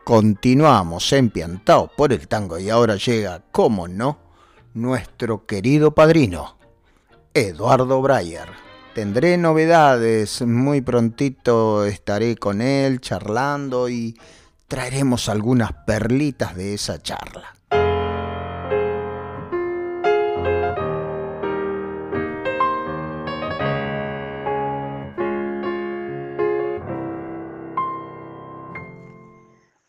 Continuamos 0.03 1.13
empiantados 1.13 1.91
por 1.95 2.11
el 2.11 2.27
tango 2.27 2.57
y 2.57 2.71
ahora 2.71 2.95
llega, 2.95 3.43
como 3.51 3.87
no, 3.87 4.25
nuestro 4.77 5.47
querido 5.47 5.95
padrino, 5.95 6.55
Eduardo 7.33 7.99
Breyer. 7.99 8.47
Tendré 8.93 9.35
novedades, 9.37 10.43
muy 10.43 10.81
prontito 10.81 11.83
estaré 11.85 12.35
con 12.35 12.61
él 12.61 13.01
charlando 13.01 13.89
y 13.89 14.19
traeremos 14.67 15.29
algunas 15.29 15.73
perlitas 15.85 16.55
de 16.55 16.75
esa 16.75 17.01
charla. 17.01 17.55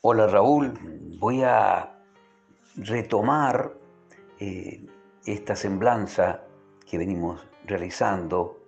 Hola 0.00 0.26
Raúl, 0.28 0.72
voy 1.18 1.42
a 1.42 1.94
retomar 2.76 3.77
eh, 4.38 4.86
esta 5.26 5.56
semblanza 5.56 6.42
que 6.88 6.98
venimos 6.98 7.46
realizando 7.66 8.58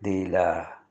de 0.00 0.28
la 0.28 0.84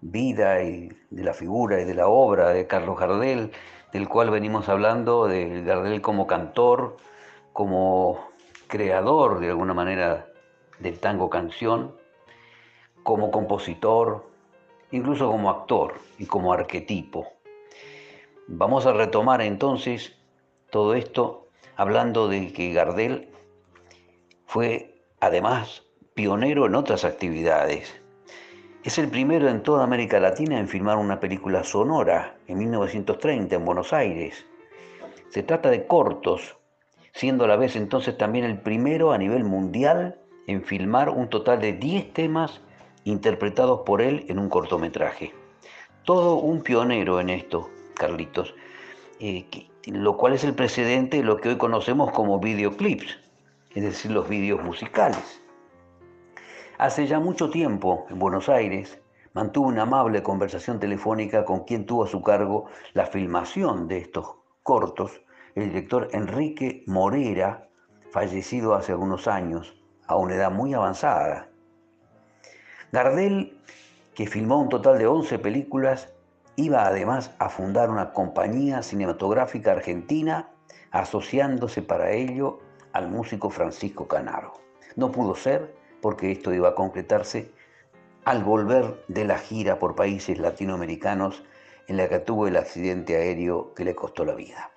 vida 0.00 0.62
y 0.62 0.88
de 1.10 1.24
la 1.24 1.32
figura 1.32 1.80
y 1.80 1.84
de 1.84 1.94
la 1.94 2.08
obra 2.08 2.50
de 2.50 2.66
Carlos 2.66 2.98
Gardel, 2.98 3.52
del 3.92 4.08
cual 4.08 4.30
venimos 4.30 4.68
hablando, 4.68 5.26
de 5.26 5.62
Gardel 5.62 6.00
como 6.02 6.26
cantor, 6.26 6.96
como 7.52 8.28
creador 8.66 9.40
de 9.40 9.48
alguna 9.48 9.72
manera 9.72 10.26
del 10.80 10.98
tango 10.98 11.30
canción, 11.30 11.94
como 13.02 13.30
compositor, 13.30 14.26
incluso 14.90 15.30
como 15.30 15.48
actor 15.48 15.94
y 16.18 16.26
como 16.26 16.52
arquetipo. 16.52 17.28
Vamos 18.48 18.86
a 18.86 18.92
retomar 18.92 19.40
entonces 19.40 20.16
todo 20.70 20.94
esto 20.94 21.48
hablando 21.76 22.28
de 22.28 22.52
que 22.52 22.72
Gardel 22.72 23.30
fue 24.46 25.02
además 25.20 25.82
pionero 26.14 26.66
en 26.66 26.74
otras 26.76 27.04
actividades. 27.04 28.00
Es 28.84 28.98
el 28.98 29.08
primero 29.10 29.48
en 29.48 29.62
toda 29.62 29.84
América 29.84 30.20
Latina 30.20 30.58
en 30.58 30.68
filmar 30.68 30.96
una 30.96 31.18
película 31.18 31.64
sonora 31.64 32.36
en 32.46 32.58
1930 32.58 33.56
en 33.56 33.64
Buenos 33.64 33.92
Aires. 33.92 34.46
Se 35.30 35.42
trata 35.42 35.68
de 35.68 35.86
cortos, 35.86 36.56
siendo 37.12 37.44
a 37.44 37.48
la 37.48 37.56
vez 37.56 37.74
entonces 37.74 38.16
también 38.16 38.44
el 38.44 38.60
primero 38.60 39.12
a 39.12 39.18
nivel 39.18 39.42
mundial 39.42 40.20
en 40.46 40.62
filmar 40.62 41.10
un 41.10 41.28
total 41.28 41.60
de 41.60 41.72
10 41.72 42.12
temas 42.12 42.60
interpretados 43.02 43.80
por 43.84 44.00
él 44.00 44.24
en 44.28 44.38
un 44.38 44.48
cortometraje. 44.48 45.34
Todo 46.04 46.36
un 46.36 46.62
pionero 46.62 47.18
en 47.20 47.30
esto, 47.30 47.68
Carlitos, 47.94 48.54
eh, 49.18 49.46
lo 49.86 50.16
cual 50.16 50.34
es 50.34 50.44
el 50.44 50.54
precedente 50.54 51.16
de 51.16 51.24
lo 51.24 51.38
que 51.38 51.48
hoy 51.48 51.56
conocemos 51.56 52.12
como 52.12 52.38
videoclips, 52.38 53.18
es 53.76 53.82
decir, 53.82 54.10
los 54.10 54.28
vídeos 54.28 54.62
musicales. 54.64 55.40
Hace 56.78 57.06
ya 57.06 57.20
mucho 57.20 57.50
tiempo, 57.50 58.06
en 58.10 58.18
Buenos 58.18 58.48
Aires, 58.48 59.00
mantuvo 59.34 59.68
una 59.68 59.82
amable 59.82 60.22
conversación 60.22 60.80
telefónica 60.80 61.44
con 61.44 61.64
quien 61.64 61.86
tuvo 61.86 62.04
a 62.04 62.08
su 62.08 62.22
cargo 62.22 62.66
la 62.94 63.06
filmación 63.06 63.86
de 63.86 63.98
estos 63.98 64.36
cortos, 64.62 65.20
el 65.54 65.68
director 65.68 66.08
Enrique 66.12 66.82
Morera, 66.86 67.68
fallecido 68.10 68.74
hace 68.74 68.92
algunos 68.92 69.28
años, 69.28 69.80
a 70.06 70.16
una 70.16 70.34
edad 70.34 70.50
muy 70.50 70.74
avanzada. 70.74 71.48
Gardel, 72.90 73.60
que 74.14 74.26
filmó 74.26 74.58
un 74.58 74.70
total 74.70 74.98
de 74.98 75.06
11 75.06 75.38
películas, 75.38 76.08
Iba 76.58 76.86
además 76.86 77.32
a 77.38 77.50
fundar 77.50 77.90
una 77.90 78.14
compañía 78.14 78.82
cinematográfica 78.82 79.72
argentina 79.72 80.48
asociándose 80.90 81.82
para 81.82 82.12
ello 82.12 82.60
al 82.96 83.10
músico 83.10 83.50
Francisco 83.50 84.08
Canaro. 84.08 84.54
No 84.94 85.12
pudo 85.12 85.34
ser 85.34 85.74
porque 86.00 86.32
esto 86.32 86.54
iba 86.54 86.70
a 86.70 86.74
concretarse 86.74 87.50
al 88.24 88.42
volver 88.42 89.04
de 89.08 89.26
la 89.26 89.36
gira 89.36 89.78
por 89.78 89.94
países 89.94 90.38
latinoamericanos 90.38 91.44
en 91.88 91.98
la 91.98 92.08
que 92.08 92.20
tuvo 92.20 92.46
el 92.46 92.56
accidente 92.56 93.16
aéreo 93.16 93.74
que 93.74 93.84
le 93.84 93.94
costó 93.94 94.24
la 94.24 94.34
vida. 94.34 94.70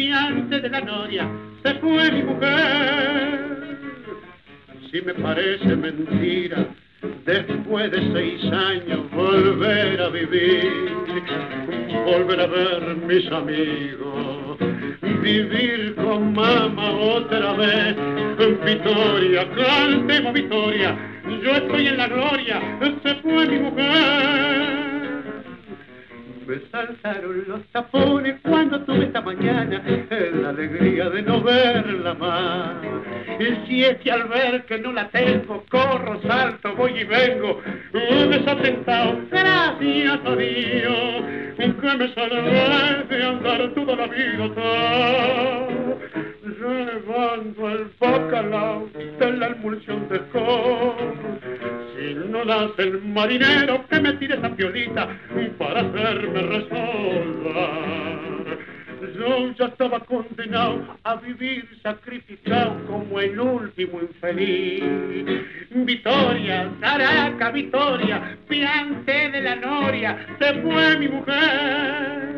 De 0.00 0.68
la 0.70 0.80
noria, 0.80 1.28
se 1.62 1.74
fue 1.74 2.10
mi 2.10 2.22
mujer. 2.22 3.76
Si 4.90 5.02
me 5.02 5.12
parece 5.12 5.76
mentira, 5.76 6.66
después 7.26 7.90
de 7.90 8.12
seis 8.12 8.44
años 8.50 9.10
volver 9.10 10.00
a 10.00 10.08
vivir, 10.08 10.72
volver 12.06 12.40
a 12.40 12.46
ver 12.46 12.96
mis 13.06 13.30
amigos, 13.30 14.58
vivir 15.22 15.94
con 15.96 16.32
mamá 16.32 16.92
otra 16.92 17.52
vez. 17.52 17.96
Victoria, 18.64 19.46
cantemos 19.54 20.32
Victoria, 20.32 20.96
yo 21.42 21.50
estoy 21.56 21.88
en 21.88 21.96
la 21.98 22.08
gloria, 22.08 22.62
se 23.02 23.14
fue 23.16 23.46
mi 23.46 23.58
mujer 23.58 24.90
me 26.50 26.58
saltaron 26.72 27.44
los 27.46 27.64
tapones 27.68 28.39
la 29.32 30.48
alegría 30.50 31.10
de 31.10 31.22
no 31.22 31.42
verla 31.42 32.14
más. 32.14 32.76
Y 33.38 33.66
si 33.66 33.84
es 33.84 33.98
que 33.98 34.10
al 34.10 34.24
ver 34.28 34.64
que 34.64 34.78
no 34.78 34.92
la 34.92 35.08
tengo, 35.08 35.64
corro, 35.70 36.20
salto, 36.22 36.74
voy 36.76 36.92
y 36.98 37.04
vengo, 37.04 37.60
desatentado, 37.92 39.20
gracias 39.30 40.20
a 40.24 40.36
Dios, 40.36 41.22
que 41.56 41.96
me 41.96 42.14
salvé 42.14 43.04
de 43.08 43.24
andar 43.24 43.72
toda 43.74 43.96
la 43.96 44.06
vida 44.06 45.70
llevando 46.60 47.68
el 47.70 47.90
bacalao 47.98 48.88
de 49.18 49.32
la 49.32 49.46
emulsión 49.48 50.08
de 50.08 50.18
cor. 50.28 50.94
Si 51.96 52.14
no 52.14 52.44
das 52.44 52.70
el 52.78 53.02
marinero 53.02 53.86
que 53.88 54.00
me 54.00 54.12
tire 54.14 54.36
esa 54.36 54.50
piolita 54.50 55.08
para 55.58 55.80
hacerme 55.80 56.42
resolver. 56.42 58.39
Yo 59.14 59.52
ya 59.58 59.66
estaba 59.66 60.00
condenado 60.00 60.98
a 61.04 61.16
vivir 61.16 61.68
sacrificado 61.82 62.86
como 62.86 63.20
el 63.20 63.38
último 63.38 64.00
infeliz. 64.00 64.84
Victoria, 65.70 66.70
Caraca, 66.80 67.50
Victoria, 67.50 68.36
piante 68.48 69.30
de 69.30 69.40
la 69.40 69.56
noria, 69.56 70.26
se 70.38 70.62
fue 70.62 70.98
mi 70.98 71.08
mujer 71.08 72.30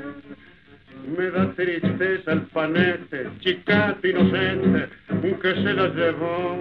me 1.17 1.31
da 1.31 1.53
tristeza 1.53 2.33
el 2.33 2.43
panete, 2.53 3.29
chicato 3.41 4.07
inocente, 4.07 4.89
que 5.21 5.55
se 5.55 5.75
la 5.75 5.89
llevó. 5.89 6.59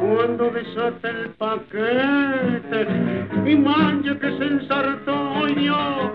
Cuando 0.00 0.50
desata 0.50 1.08
el 1.08 1.30
paquete 1.30 2.86
y 3.46 3.56
mancha 3.56 4.18
que 4.18 4.38
se 4.38 4.44
ensartó 4.44 5.48
yo, 5.48 6.05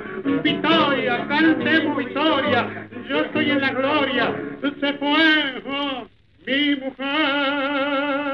Victoria, 0.44 1.28
cantemos 1.28 1.98
Victoria, 1.98 2.90
yo 3.08 3.26
estoy 3.26 3.52
en 3.52 3.62
la 3.62 3.72
gloria, 3.72 4.36
se 4.80 4.94
fue 4.94 5.64
oh, 5.68 6.08
mi 6.46 6.76
mujer. 6.76 8.32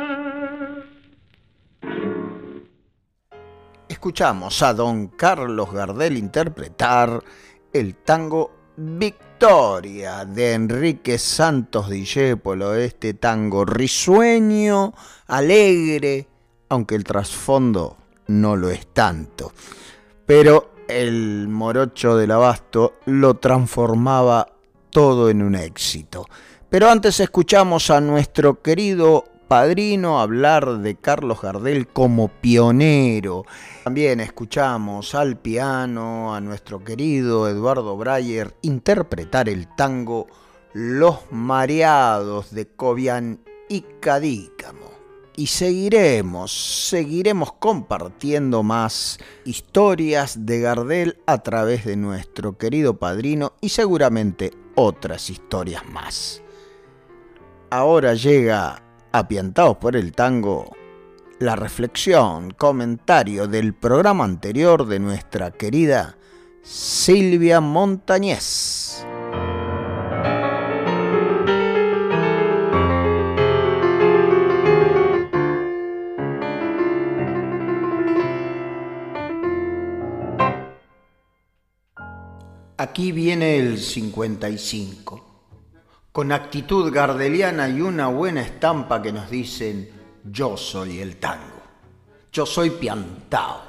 Escuchamos 3.90 4.64
a 4.64 4.74
don 4.74 5.08
Carlos 5.08 5.72
Gardel 5.72 6.18
interpretar 6.18 7.22
el 7.74 7.96
tango 7.96 8.52
Victoria 8.78 10.24
de 10.24 10.54
Enrique 10.54 11.18
Santos 11.18 11.90
Discépolo, 11.90 12.76
este 12.76 13.16
tango 13.16 13.66
risueño, 13.66 14.94
alegre, 15.28 16.28
aunque 16.70 16.96
el 16.96 17.04
trasfondo 17.04 17.98
no 18.28 18.56
lo 18.56 18.70
es 18.70 18.88
tanto. 18.94 19.52
Pero 20.26 20.77
el 20.88 21.48
morocho 21.48 22.18
del 22.18 22.32
abasto 22.32 22.96
lo 23.06 23.36
transformaba 23.36 24.48
todo 24.90 25.30
en 25.30 25.42
un 25.42 25.56
éxito. 25.56 26.26
Pero 26.70 26.90
antes 26.90 27.20
escuchamos 27.20 27.90
a 27.90 28.02
nuestro 28.02 28.62
querido 28.62 29.26
padrino 29.48 30.20
hablar 30.20 30.80
de 30.80 30.96
Carlos 30.96 31.42
Gardel 31.42 31.88
como 31.88 32.28
pionero. 32.28 33.46
También 33.84 34.20
escuchamos 34.20 35.16
al 35.16 35.38
piano 35.38 36.36
a 36.36 36.42
nuestro 36.42 36.84
querido 36.84 37.48
Eduardo 37.48 37.96
Breyer 37.96 38.56
interpretar 38.62 39.48
el 39.48 39.74
tango 39.76 40.28
Los 40.74 41.32
Mareados 41.32 42.52
de 42.54 42.68
Cobian 42.68 43.40
y 43.70 43.82
Cadícamo. 44.02 44.97
Y 45.40 45.46
seguiremos, 45.46 46.88
seguiremos 46.90 47.54
compartiendo 47.54 48.64
más 48.64 49.20
historias 49.46 50.48
de 50.48 50.62
Gardel 50.62 51.20
a 51.28 51.44
través 51.44 51.86
de 51.86 51.96
nuestro 51.96 52.58
querido 52.58 52.98
padrino 52.98 53.54
y 53.62 53.70
seguramente 53.70 54.52
otras 54.74 55.30
historias 55.30 55.88
más. 55.88 56.42
Ahora 57.70 58.16
llega 58.16 58.82
apiantados 59.12 59.78
por 59.78 59.96
el 59.96 60.12
tango, 60.12 60.76
la 61.38 61.56
reflexión, 61.56 62.50
comentario 62.50 63.46
del 63.48 63.76
programa 63.76 64.24
anterior 64.24 64.88
de 64.88 64.98
nuestra 64.98 65.52
querida 65.52 66.18
Silvia 66.64 67.62
Montañez. 67.62 68.77
Aquí 82.80 83.12
viene 83.12 83.58
el 83.58 83.80
55 83.80 85.26
con 86.12 86.32
actitud 86.32 86.94
gardeliana 86.94 87.68
y 87.70 87.82
una 87.82 88.06
buena 88.06 88.42
estampa 88.42 89.02
que 89.02 89.12
nos 89.12 89.32
dicen, 89.32 89.90
yo 90.24 90.56
soy 90.56 91.00
el 91.00 91.18
tango, 91.18 91.60
yo 92.32 92.46
soy 92.46 92.70
piantao. 92.70 93.64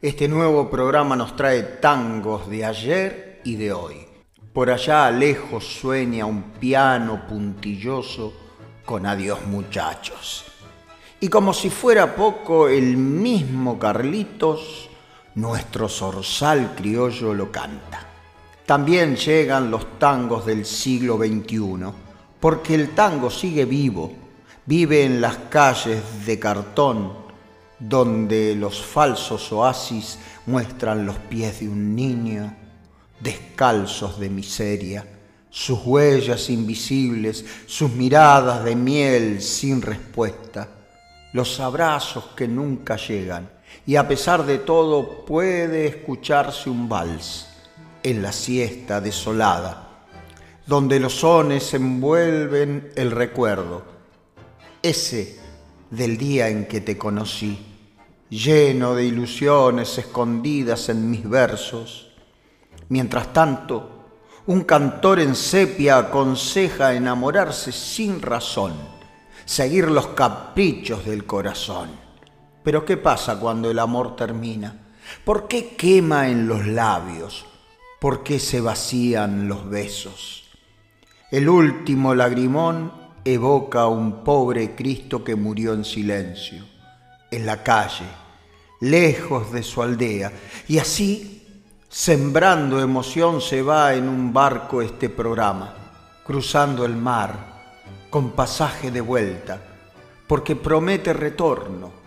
Este 0.00 0.28
nuevo 0.28 0.70
programa 0.70 1.16
nos 1.16 1.34
trae 1.34 1.62
tangos 1.62 2.48
de 2.48 2.64
ayer 2.64 3.40
y 3.42 3.56
de 3.56 3.72
hoy. 3.72 4.06
Por 4.52 4.70
allá 4.70 5.10
lejos 5.10 5.64
sueña 5.64 6.24
un 6.24 6.52
piano 6.52 7.26
puntilloso 7.26 8.32
con 8.84 9.06
adiós 9.06 9.44
muchachos. 9.46 10.44
Y 11.18 11.26
como 11.26 11.52
si 11.52 11.68
fuera 11.68 12.14
poco, 12.14 12.68
el 12.68 12.96
mismo 12.96 13.76
Carlitos, 13.76 14.88
nuestro 15.36 15.88
zorzal 15.88 16.74
criollo, 16.74 17.34
lo 17.34 17.50
canta. 17.50 18.06
También 18.66 19.16
llegan 19.16 19.70
los 19.70 19.98
tangos 19.98 20.46
del 20.46 20.64
siglo 20.64 21.18
XXI, 21.18 21.92
porque 22.40 22.74
el 22.74 22.94
tango 22.94 23.30
sigue 23.30 23.64
vivo, 23.64 24.12
vive 24.64 25.04
en 25.04 25.20
las 25.20 25.36
calles 25.50 26.02
de 26.24 26.38
cartón, 26.38 27.12
donde 27.78 28.54
los 28.54 28.82
falsos 28.82 29.52
oasis 29.52 30.18
muestran 30.46 31.04
los 31.04 31.16
pies 31.16 31.60
de 31.60 31.68
un 31.68 31.94
niño, 31.94 32.54
descalzos 33.20 34.18
de 34.18 34.30
miseria, 34.30 35.06
sus 35.50 35.80
huellas 35.84 36.50
invisibles, 36.50 37.44
sus 37.66 37.90
miradas 37.90 38.64
de 38.64 38.74
miel 38.74 39.42
sin 39.42 39.82
respuesta, 39.82 40.68
los 41.32 41.60
abrazos 41.60 42.24
que 42.36 42.48
nunca 42.48 42.96
llegan, 42.96 43.53
y 43.86 43.96
a 43.96 44.08
pesar 44.08 44.46
de 44.46 44.58
todo 44.58 45.24
puede 45.24 45.86
escucharse 45.86 46.70
un 46.70 46.88
vals 46.88 47.48
en 48.02 48.22
la 48.22 48.32
siesta 48.32 49.00
desolada, 49.00 49.88
donde 50.66 51.00
los 51.00 51.14
sones 51.14 51.72
envuelven 51.74 52.92
el 52.96 53.10
recuerdo, 53.10 53.84
ese 54.82 55.38
del 55.90 56.16
día 56.16 56.48
en 56.48 56.66
que 56.66 56.80
te 56.80 56.98
conocí, 56.98 57.58
lleno 58.28 58.94
de 58.94 59.04
ilusiones 59.04 59.96
escondidas 59.98 60.88
en 60.88 61.10
mis 61.10 61.28
versos. 61.28 62.12
Mientras 62.88 63.32
tanto, 63.32 63.90
un 64.46 64.64
cantor 64.64 65.20
en 65.20 65.34
sepia 65.34 65.96
aconseja 65.96 66.94
enamorarse 66.94 67.72
sin 67.72 68.20
razón, 68.20 68.74
seguir 69.46 69.90
los 69.90 70.08
caprichos 70.08 71.06
del 71.06 71.24
corazón. 71.24 72.03
Pero 72.64 72.84
¿qué 72.86 72.96
pasa 72.96 73.38
cuando 73.38 73.70
el 73.70 73.78
amor 73.78 74.16
termina? 74.16 74.74
¿Por 75.22 75.46
qué 75.46 75.76
quema 75.76 76.28
en 76.28 76.48
los 76.48 76.66
labios? 76.66 77.44
¿Por 78.00 78.22
qué 78.22 78.40
se 78.40 78.62
vacían 78.62 79.48
los 79.48 79.68
besos? 79.68 80.44
El 81.30 81.48
último 81.48 82.14
lagrimón 82.14 82.90
evoca 83.22 83.82
a 83.82 83.88
un 83.88 84.24
pobre 84.24 84.74
Cristo 84.74 85.22
que 85.22 85.36
murió 85.36 85.74
en 85.74 85.84
silencio, 85.84 86.64
en 87.30 87.44
la 87.44 87.62
calle, 87.62 88.06
lejos 88.80 89.52
de 89.52 89.62
su 89.62 89.82
aldea, 89.82 90.32
y 90.66 90.78
así, 90.78 91.64
sembrando 91.88 92.80
emoción, 92.80 93.42
se 93.42 93.60
va 93.60 93.94
en 93.94 94.08
un 94.08 94.32
barco 94.32 94.80
este 94.80 95.10
programa, 95.10 95.74
cruzando 96.24 96.86
el 96.86 96.96
mar, 96.96 97.76
con 98.08 98.30
pasaje 98.30 98.90
de 98.90 99.02
vuelta, 99.02 99.60
porque 100.26 100.56
promete 100.56 101.12
retorno. 101.12 102.03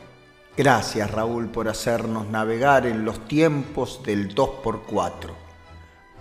Gracias 0.57 1.11
Raúl 1.11 1.49
por 1.49 1.69
hacernos 1.69 2.27
navegar 2.29 2.87
en 2.87 3.05
los 3.05 3.27
tiempos 3.27 4.01
del 4.03 4.33
2x4. 4.33 5.29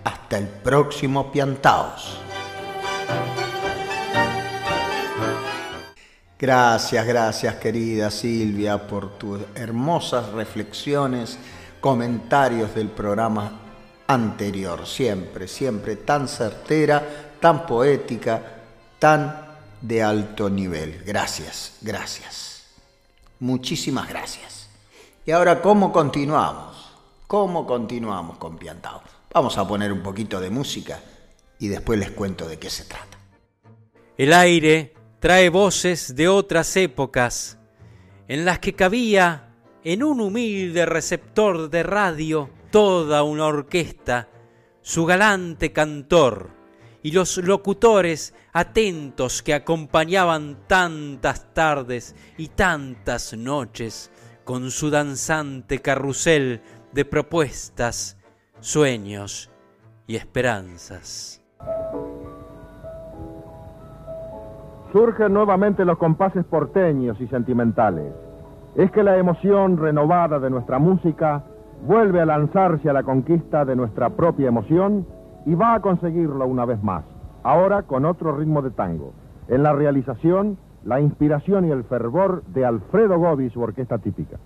Hasta 0.03 0.37
el 0.37 0.47
próximo 0.47 1.31
Piantaos. 1.31 2.19
Gracias, 6.37 7.07
gracias 7.07 7.55
querida 7.55 8.11
Silvia 8.11 8.87
por 8.87 9.17
tus 9.17 9.41
hermosas 9.55 10.29
reflexiones, 10.29 11.39
comentarios 11.81 12.75
del 12.75 12.89
programa 12.89 13.59
anterior, 14.05 14.85
siempre, 14.85 15.47
siempre 15.47 15.95
tan 15.95 16.27
certera, 16.27 17.33
tan 17.39 17.65
poética, 17.65 18.39
tan 18.99 19.47
de 19.81 20.03
alto 20.03 20.47
nivel. 20.47 21.01
Gracias, 21.03 21.77
gracias. 21.81 22.56
Muchísimas 23.39 24.09
gracias. 24.09 24.69
Y 25.25 25.31
ahora, 25.31 25.61
¿cómo 25.61 25.91
continuamos? 25.91 26.93
¿Cómo 27.27 27.67
continuamos 27.67 28.37
con 28.37 28.57
Piantaos? 28.57 29.03
Vamos 29.33 29.57
a 29.57 29.67
poner 29.67 29.91
un 29.91 30.01
poquito 30.01 30.39
de 30.39 30.49
música 30.49 30.99
y 31.59 31.67
después 31.67 31.99
les 31.99 32.11
cuento 32.11 32.47
de 32.47 32.57
qué 32.57 32.69
se 32.69 32.85
trata. 32.85 33.17
El 34.17 34.33
aire 34.33 34.93
trae 35.19 35.49
voces 35.49 36.15
de 36.15 36.27
otras 36.27 36.75
épocas 36.77 37.57
en 38.27 38.45
las 38.45 38.59
que 38.59 38.73
cabía 38.73 39.55
en 39.83 40.03
un 40.03 40.21
humilde 40.21 40.85
receptor 40.85 41.69
de 41.69 41.83
radio 41.83 42.49
toda 42.71 43.23
una 43.23 43.45
orquesta, 43.45 44.29
su 44.81 45.05
galante 45.05 45.71
cantor 45.71 46.56
y 47.03 47.11
los 47.11 47.37
locutores 47.37 48.33
atentos 48.53 49.41
que 49.43 49.53
acompañaban 49.53 50.57
tantas 50.67 51.53
tardes 51.53 52.15
y 52.37 52.49
tantas 52.49 53.35
noches 53.35 54.11
con 54.43 54.71
su 54.71 54.89
danzante 54.89 55.79
carrusel 55.79 56.61
de 56.93 57.05
propuestas 57.05 58.17
sueños 58.59 59.51
y 60.07 60.15
esperanzas. 60.15 61.43
Surgen 64.91 65.33
nuevamente 65.33 65.83
los 65.85 65.97
compases 65.97 66.45
porteños 66.45 67.19
y 67.19 67.27
sentimentales. 67.27 68.13
Es 68.75 68.89
que 68.91 69.03
la 69.03 69.17
emoción 69.17 69.77
renovada 69.77 70.39
de 70.39 70.49
nuestra 70.49 70.79
música 70.79 71.43
vuelve 71.85 72.21
a 72.21 72.25
lanzarse 72.25 72.89
a 72.89 72.93
la 72.93 73.03
conquista 73.03 73.65
de 73.65 73.75
nuestra 73.75 74.09
propia 74.09 74.47
emoción 74.47 75.05
y 75.47 75.55
va 75.55 75.75
a 75.75 75.79
conseguirlo 75.79 76.45
una 76.45 76.65
vez 76.65 76.83
más, 76.83 77.05
ahora 77.41 77.83
con 77.83 78.03
otro 78.03 78.35
ritmo 78.35 78.61
de 78.61 78.69
tango. 78.69 79.13
En 79.47 79.63
la 79.63 79.71
realización, 79.71 80.57
la 80.83 80.99
inspiración 80.99 81.65
y 81.65 81.71
el 81.71 81.85
fervor 81.85 82.43
de 82.47 82.65
Alfredo 82.65 83.17
Gobi, 83.17 83.49
su 83.49 83.61
orquesta 83.61 83.97
típica. 83.97 84.37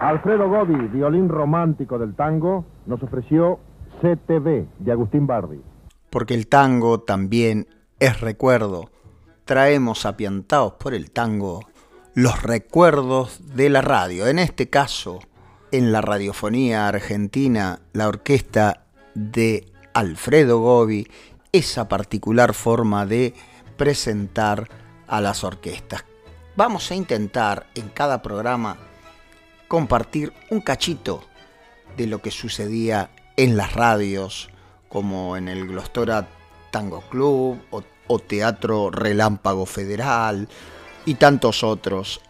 Alfredo 0.00 0.48
Gobi, 0.48 0.88
violín 0.88 1.28
romántico 1.28 1.98
del 1.98 2.14
tango, 2.14 2.64
nos 2.86 3.02
ofreció 3.02 3.60
CTV 4.00 4.66
de 4.78 4.92
Agustín 4.92 5.26
Bardi. 5.26 5.60
Porque 6.08 6.32
el 6.32 6.46
tango 6.46 7.00
también 7.00 7.66
es 7.98 8.18
recuerdo. 8.22 8.88
Traemos 9.44 10.06
apiantados 10.06 10.72
por 10.72 10.94
el 10.94 11.10
tango 11.10 11.60
los 12.14 12.42
recuerdos 12.42 13.54
de 13.54 13.68
la 13.68 13.82
radio. 13.82 14.26
En 14.26 14.38
este 14.38 14.70
caso, 14.70 15.18
en 15.70 15.92
la 15.92 16.00
radiofonía 16.00 16.88
argentina, 16.88 17.80
la 17.92 18.08
orquesta 18.08 18.86
de 19.14 19.70
Alfredo 19.92 20.60
Gobi, 20.60 21.06
esa 21.52 21.88
particular 21.88 22.54
forma 22.54 23.04
de 23.04 23.34
presentar 23.76 24.66
a 25.06 25.20
las 25.20 25.44
orquestas. 25.44 26.06
Vamos 26.56 26.90
a 26.90 26.94
intentar 26.94 27.66
en 27.74 27.90
cada 27.90 28.22
programa 28.22 28.78
compartir 29.70 30.32
un 30.50 30.62
cachito 30.62 31.22
de 31.96 32.08
lo 32.08 32.20
que 32.20 32.32
sucedía 32.32 33.12
en 33.36 33.56
las 33.56 33.72
radios, 33.72 34.50
como 34.88 35.36
en 35.36 35.46
el 35.46 35.68
Glostora 35.68 36.26
Tango 36.72 37.02
Club 37.02 37.62
o, 37.70 37.84
o 38.08 38.18
Teatro 38.18 38.90
Relámpago 38.90 39.66
Federal 39.66 40.48
y 41.06 41.14
tantos 41.14 41.62
otros, 41.62 42.20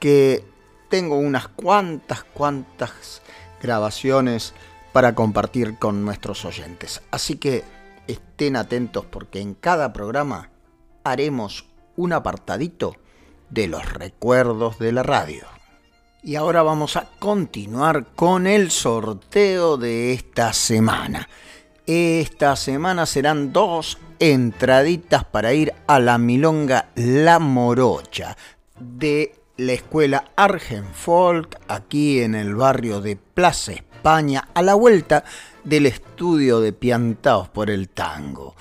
que 0.00 0.44
tengo 0.88 1.18
unas 1.18 1.46
cuantas, 1.46 2.24
cuantas 2.24 3.22
grabaciones 3.62 4.52
para 4.92 5.14
compartir 5.14 5.78
con 5.78 6.04
nuestros 6.04 6.44
oyentes. 6.44 7.00
Así 7.12 7.36
que 7.36 7.62
estén 8.08 8.56
atentos 8.56 9.04
porque 9.04 9.40
en 9.40 9.54
cada 9.54 9.92
programa 9.92 10.50
haremos 11.04 11.64
un 11.94 12.12
apartadito 12.12 12.96
de 13.50 13.68
los 13.68 13.88
recuerdos 13.92 14.80
de 14.80 14.90
la 14.90 15.04
radio. 15.04 15.57
Y 16.20 16.34
ahora 16.34 16.62
vamos 16.62 16.96
a 16.96 17.08
continuar 17.20 18.06
con 18.16 18.48
el 18.48 18.72
sorteo 18.72 19.76
de 19.76 20.12
esta 20.12 20.52
semana. 20.52 21.28
Esta 21.86 22.56
semana 22.56 23.06
serán 23.06 23.52
dos 23.52 23.98
entraditas 24.18 25.24
para 25.24 25.52
ir 25.52 25.72
a 25.86 26.00
la 26.00 26.18
Milonga 26.18 26.88
La 26.96 27.38
Morocha 27.38 28.36
de 28.80 29.36
la 29.58 29.72
escuela 29.74 30.32
Argenfolk 30.34 31.56
aquí 31.68 32.20
en 32.20 32.34
el 32.34 32.56
barrio 32.56 33.00
de 33.00 33.14
Plaza 33.14 33.72
España 33.72 34.48
a 34.54 34.62
la 34.62 34.74
vuelta 34.74 35.22
del 35.62 35.86
estudio 35.86 36.60
de 36.60 36.72
Piantaos 36.72 37.48
por 37.48 37.70
el 37.70 37.88
Tango 37.90 38.56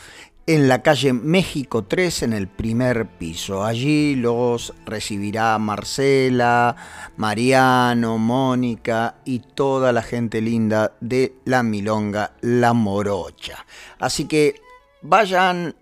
en 0.47 0.69
la 0.69 0.81
calle 0.81 1.11
México 1.11 1.83
3 1.83 2.23
en 2.23 2.33
el 2.33 2.47
primer 2.47 3.05
piso. 3.05 3.65
Allí 3.65 4.15
los 4.15 4.73
recibirá 4.85 5.57
Marcela, 5.57 6.73
Mariano, 7.17 8.17
Mónica 8.17 9.15
y 9.25 9.39
toda 9.39 9.91
la 9.91 10.01
gente 10.01 10.39
linda 10.39 10.93
de 11.01 11.35
la 11.43 11.63
Milonga 11.63 12.31
La 12.39 12.71
Morocha. 12.71 13.65
Así 13.99 14.23
que 14.25 14.61
vayan 15.01 15.75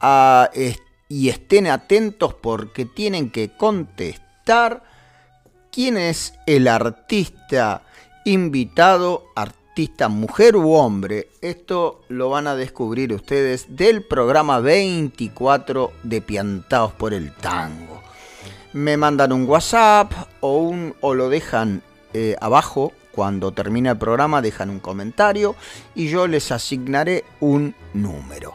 a, 0.00 0.50
y 1.08 1.30
estén 1.30 1.66
atentos 1.66 2.34
porque 2.34 2.84
tienen 2.84 3.30
que 3.30 3.56
contestar 3.56 4.84
quién 5.72 5.96
es 5.96 6.34
el 6.46 6.68
artista 6.68 7.84
invitado, 8.26 9.24
artista 9.34 10.10
mujer 10.10 10.56
u 10.56 10.74
hombre. 10.74 11.29
Esto 11.42 12.02
lo 12.08 12.28
van 12.28 12.46
a 12.46 12.54
descubrir 12.54 13.14
ustedes 13.14 13.74
del 13.74 14.02
programa 14.02 14.60
24 14.60 15.90
de 16.02 16.20
Piantaos 16.20 16.92
por 16.92 17.14
el 17.14 17.32
Tango. 17.32 18.02
Me 18.74 18.98
mandan 18.98 19.32
un 19.32 19.48
WhatsApp 19.48 20.12
o, 20.40 20.58
un, 20.58 20.94
o 21.00 21.14
lo 21.14 21.30
dejan 21.30 21.80
eh, 22.12 22.36
abajo 22.42 22.92
cuando 23.12 23.52
termine 23.52 23.88
el 23.88 23.96
programa, 23.96 24.42
dejan 24.42 24.68
un 24.68 24.80
comentario 24.80 25.56
y 25.94 26.08
yo 26.08 26.26
les 26.26 26.52
asignaré 26.52 27.24
un 27.40 27.74
número. 27.94 28.52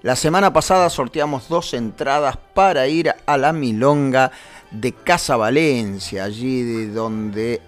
La 0.00 0.16
semana 0.16 0.54
pasada 0.54 0.88
sorteamos 0.88 1.50
dos 1.50 1.74
entradas 1.74 2.38
para 2.54 2.88
ir 2.88 3.14
a 3.26 3.36
la 3.36 3.52
Milonga 3.52 4.32
de 4.70 4.92
Casa 4.92 5.36
Valencia, 5.36 6.24
allí 6.24 6.62
de 6.62 6.94
donde 6.94 7.60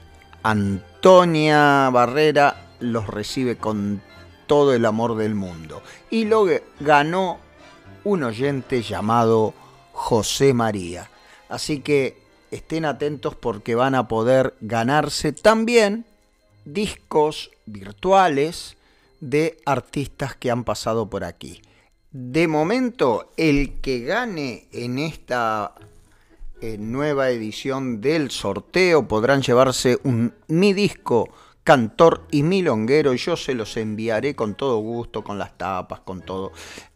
Antonia 0.42 1.90
Barrera 1.92 2.64
los 2.80 3.06
recibe 3.06 3.56
con 3.56 4.00
todo 4.46 4.74
el 4.74 4.84
amor 4.84 5.16
del 5.16 5.34
mundo. 5.34 5.82
Y 6.10 6.24
lo 6.24 6.46
ganó 6.80 7.38
un 8.04 8.22
oyente 8.22 8.82
llamado 8.82 9.54
José 9.92 10.54
María. 10.54 11.10
Así 11.48 11.80
que 11.80 12.18
estén 12.50 12.84
atentos 12.84 13.34
porque 13.34 13.74
van 13.74 13.94
a 13.94 14.08
poder 14.08 14.54
ganarse 14.60 15.32
también 15.32 16.04
discos 16.64 17.50
virtuales 17.66 18.76
de 19.20 19.58
artistas 19.64 20.36
que 20.36 20.50
han 20.50 20.64
pasado 20.64 21.08
por 21.08 21.24
aquí. 21.24 21.62
De 22.10 22.46
momento, 22.46 23.32
el 23.36 23.80
que 23.80 24.00
gane 24.00 24.68
en 24.72 24.98
esta 24.98 25.74
eh, 26.60 26.76
nueva 26.78 27.30
edición 27.30 28.00
del 28.00 28.30
sorteo 28.30 29.08
podrán 29.08 29.42
llevarse 29.42 29.98
un 30.04 30.32
mi 30.46 30.72
disco 30.72 31.30
cantor 31.64 32.26
y 32.30 32.42
milonguero. 32.42 33.14
Yo 33.14 33.36
se 33.36 33.54
los 33.54 33.76
enviaré 33.76 34.36
con 34.36 34.54
todo 34.54 34.78
gusto, 34.78 35.24
con 35.24 35.38
las 35.38 35.56
tapas, 35.56 36.00
con 36.00 36.20
todo, 36.20 36.52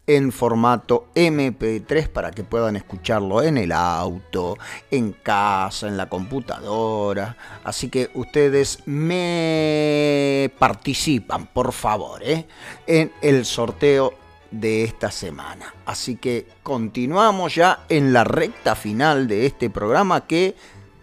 en 0.07 0.31
formato 0.31 1.09
MP3 1.15 2.09
para 2.09 2.31
que 2.31 2.45
puedan 2.45 2.77
escucharlo 2.77 3.43
en 3.43 3.59
el 3.59 3.73
auto, 3.73 4.57
en 4.91 5.13
casa, 5.13 5.89
en 5.89 5.97
la 5.97 6.09
computadora. 6.09 7.37
Así 7.65 7.89
que 7.89 8.11
ustedes 8.15 8.87
me 8.87 10.51
participan, 10.59 11.47
por 11.47 11.73
favor, 11.73 12.23
¿eh? 12.23 12.47
en 12.87 13.11
el 13.23 13.45
sorteo 13.45 14.15
de 14.51 14.85
esta 14.85 15.11
semana. 15.11 15.75
Así 15.85 16.17
que 16.17 16.47
continuamos 16.63 17.55
ya 17.55 17.85
en 17.89 18.13
la 18.13 18.25
recta 18.25 18.75
final 18.75 19.29
de 19.29 19.47
este 19.47 19.69
programa 19.69 20.27
que 20.27 20.55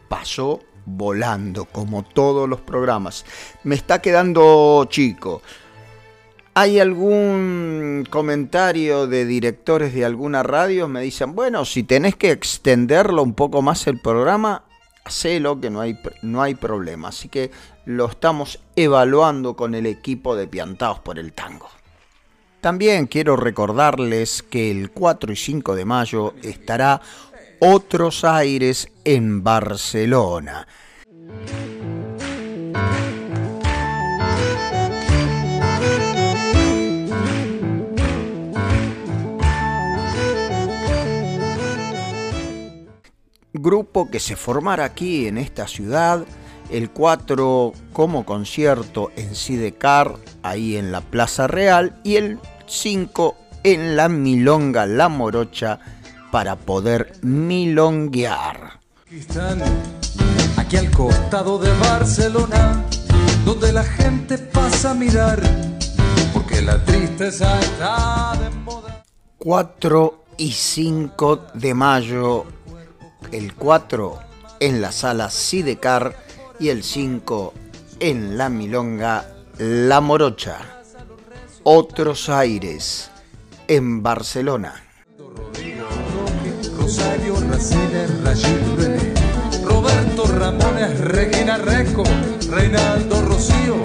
pasó 0.10 0.62
volando, 0.86 1.66
como 1.66 2.04
todos 2.04 2.48
los 2.48 2.62
programas. 2.62 3.26
Me 3.64 3.76
está 3.76 4.02
quedando 4.02 4.86
chico. 4.90 5.42
¿Hay 6.54 6.80
algún 6.80 8.08
comentario 8.10 9.08
de 9.08 9.26
directores 9.26 9.94
de 9.94 10.06
alguna 10.06 10.42
radio? 10.42 10.88
Me 10.88 11.02
dicen, 11.02 11.36
bueno, 11.36 11.66
si 11.66 11.84
tenés 11.84 12.16
que 12.16 12.32
extenderlo 12.32 13.24
un 13.24 13.34
poco 13.34 13.62
más 13.62 13.88
el 13.88 14.00
programa, 14.00 14.64
hacelo, 15.04 15.60
que 15.60 15.70
no 15.70 15.82
hay, 15.82 16.00
no 16.22 16.42
hay 16.42 16.56
problema. 16.56 17.10
Así 17.10 17.28
que 17.28 17.52
lo 17.86 18.06
estamos 18.06 18.60
evaluando 18.76 19.56
con 19.56 19.76
el 19.76 19.86
equipo 19.86 20.36
de 20.36 20.48
Piantaos 20.48 21.00
por 21.00 21.20
el 21.20 21.34
Tango. 21.34 21.70
También 22.62 23.06
quiero 23.06 23.36
recordarles 23.36 24.42
que 24.42 24.72
el 24.72 24.90
4 24.92 25.32
y 25.34 25.36
5 25.36 25.76
de 25.76 25.86
mayo 25.86 26.34
estará 26.42 27.00
Otros 27.60 28.24
Aires 28.24 28.90
en 29.04 29.44
Barcelona. 29.44 30.68
Grupo 43.54 44.12
que 44.12 44.20
se 44.20 44.36
formará 44.36 44.86
aquí 44.86 45.28
en 45.28 45.38
esta 45.38 45.68
ciudad 45.68 46.26
el 46.70 46.90
4 46.90 47.74
como 47.94 48.26
concierto 48.26 49.12
en 49.16 49.36
Sidecar, 49.36 50.16
ahí 50.44 50.78
en 50.78 50.92
la 50.92 51.02
Plaza 51.02 51.48
Real, 51.48 52.00
y 52.04 52.18
el 52.18 52.40
5 52.68 53.36
en 53.64 53.96
la 53.96 54.10
Milonga 54.10 54.86
La 54.86 55.10
Morocha 55.10 55.80
para 56.36 56.58
poder 56.58 57.14
milonguear. 57.22 58.82
Aquí 60.58 60.76
al 60.76 60.92
costado 60.92 61.58
de 61.58 61.72
Barcelona, 61.80 62.84
donde 63.46 63.72
la 63.72 63.86
gente 63.86 64.38
pasa 64.38 64.92
a 64.92 64.94
mirar, 64.96 65.42
porque 66.34 66.62
la 66.62 66.84
tristeza 66.84 67.58
está 67.62 68.34
de 68.38 68.50
moda. 68.50 69.06
4 69.38 70.26
y 70.36 70.52
5 70.52 71.46
de 71.54 71.74
mayo, 71.74 72.44
el 73.32 73.56
4 73.56 74.20
en 74.60 74.82
la 74.82 74.92
sala 74.92 75.30
Sidecar 75.30 76.18
y 76.60 76.68
el 76.68 76.84
5 76.84 77.54
en 78.02 78.38
la 78.38 78.50
Milonga 78.50 79.26
La 79.58 80.02
Morocha 80.02 80.58
otros 81.64 82.28
aires 82.28 83.10
en 83.70 84.04
Barcelona. 84.04 84.85
Rosario 86.86 87.34
Roberto 89.64 90.28
Ramones, 90.28 91.00
Regina 91.02 91.58
Reco, 91.58 92.04
Reinaldo 92.48 93.24
Rocío, 93.24 93.76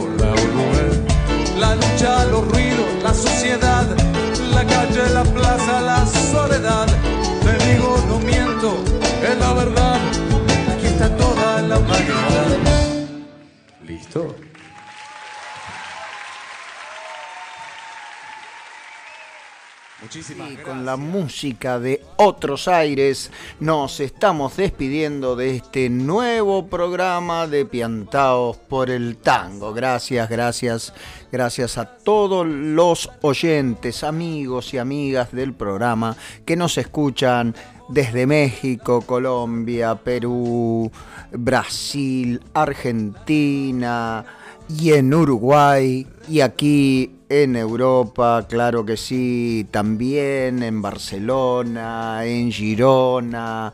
La 1.58 1.76
lucha, 1.76 2.26
los 2.26 2.46
ruidos, 2.46 3.02
la 3.02 3.14
sociedad, 3.14 3.86
la 4.52 4.66
calle, 4.66 5.08
la 5.14 5.24
plaza, 5.24 5.80
la 5.80 6.06
soledad. 6.06 6.88
Te 7.42 7.72
digo, 7.72 7.96
no 8.06 8.18
miento, 8.18 8.76
es 9.22 9.38
la 9.38 9.54
verdad. 9.54 9.98
Aquí 10.70 10.86
está 10.88 11.08
toda 11.16 11.62
la 11.62 11.78
humanidad. 11.78 12.58
¿Listo? 13.82 14.36
Y 20.02 20.56
con 20.56 20.86
la 20.86 20.96
música 20.96 21.78
de 21.78 22.02
Otros 22.16 22.68
Aires 22.68 23.30
nos 23.60 24.00
estamos 24.00 24.56
despidiendo 24.56 25.36
de 25.36 25.56
este 25.56 25.90
nuevo 25.90 26.68
programa 26.68 27.46
de 27.46 27.66
Piantaos 27.66 28.56
por 28.56 28.88
el 28.88 29.18
Tango. 29.18 29.74
Gracias, 29.74 30.30
gracias, 30.30 30.94
gracias 31.30 31.76
a 31.76 31.84
todos 31.84 32.46
los 32.46 33.10
oyentes, 33.20 34.02
amigos 34.02 34.72
y 34.72 34.78
amigas 34.78 35.32
del 35.32 35.52
programa 35.52 36.16
que 36.46 36.56
nos 36.56 36.78
escuchan 36.78 37.54
desde 37.90 38.26
México, 38.26 39.02
Colombia, 39.02 39.96
Perú, 39.96 40.90
Brasil, 41.30 42.40
Argentina 42.54 44.24
y 44.78 44.92
en 44.92 45.12
Uruguay 45.12 46.06
y 46.28 46.40
aquí 46.40 47.16
en 47.28 47.56
Europa, 47.56 48.46
claro 48.48 48.84
que 48.84 48.96
sí, 48.96 49.66
también 49.70 50.62
en 50.62 50.82
Barcelona, 50.82 52.24
en 52.24 52.50
Girona, 52.52 53.72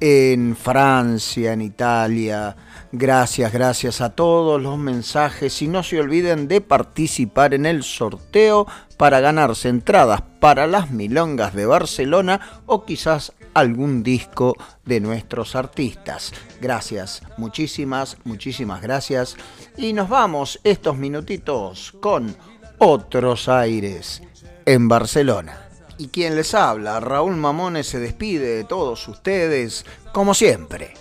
en 0.00 0.56
Francia, 0.56 1.52
en 1.52 1.62
Italia. 1.62 2.56
Gracias, 2.90 3.52
gracias 3.52 4.00
a 4.00 4.10
todos 4.10 4.60
los 4.60 4.78
mensajes 4.78 5.60
y 5.62 5.68
no 5.68 5.82
se 5.82 6.00
olviden 6.00 6.48
de 6.48 6.60
participar 6.60 7.54
en 7.54 7.66
el 7.66 7.82
sorteo 7.82 8.66
para 8.96 9.20
ganarse 9.20 9.68
entradas 9.68 10.22
para 10.40 10.66
las 10.66 10.90
milongas 10.90 11.54
de 11.54 11.66
Barcelona 11.66 12.40
o 12.66 12.84
quizás 12.84 13.32
algún 13.58 14.02
disco 14.02 14.56
de 14.84 15.00
nuestros 15.00 15.54
artistas. 15.54 16.32
Gracias, 16.60 17.22
muchísimas, 17.36 18.16
muchísimas 18.24 18.82
gracias. 18.82 19.36
Y 19.76 19.92
nos 19.92 20.08
vamos 20.08 20.60
estos 20.64 20.96
minutitos 20.96 21.92
con 22.00 22.36
otros 22.78 23.48
aires 23.48 24.22
en 24.64 24.88
Barcelona. 24.88 25.68
Y 25.98 26.08
quien 26.08 26.36
les 26.36 26.54
habla, 26.54 27.00
Raúl 27.00 27.36
Mamones, 27.36 27.88
se 27.88 27.98
despide 27.98 28.56
de 28.56 28.64
todos 28.64 29.08
ustedes, 29.08 29.84
como 30.12 30.32
siempre, 30.32 30.94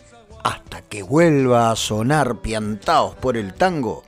hasta 0.44 0.82
que 0.82 1.04
vuelva 1.04 1.72
a 1.72 1.76
sonar 1.76 2.42
piantaos 2.42 3.16
por 3.16 3.38
el 3.38 3.54
tango 3.54 4.04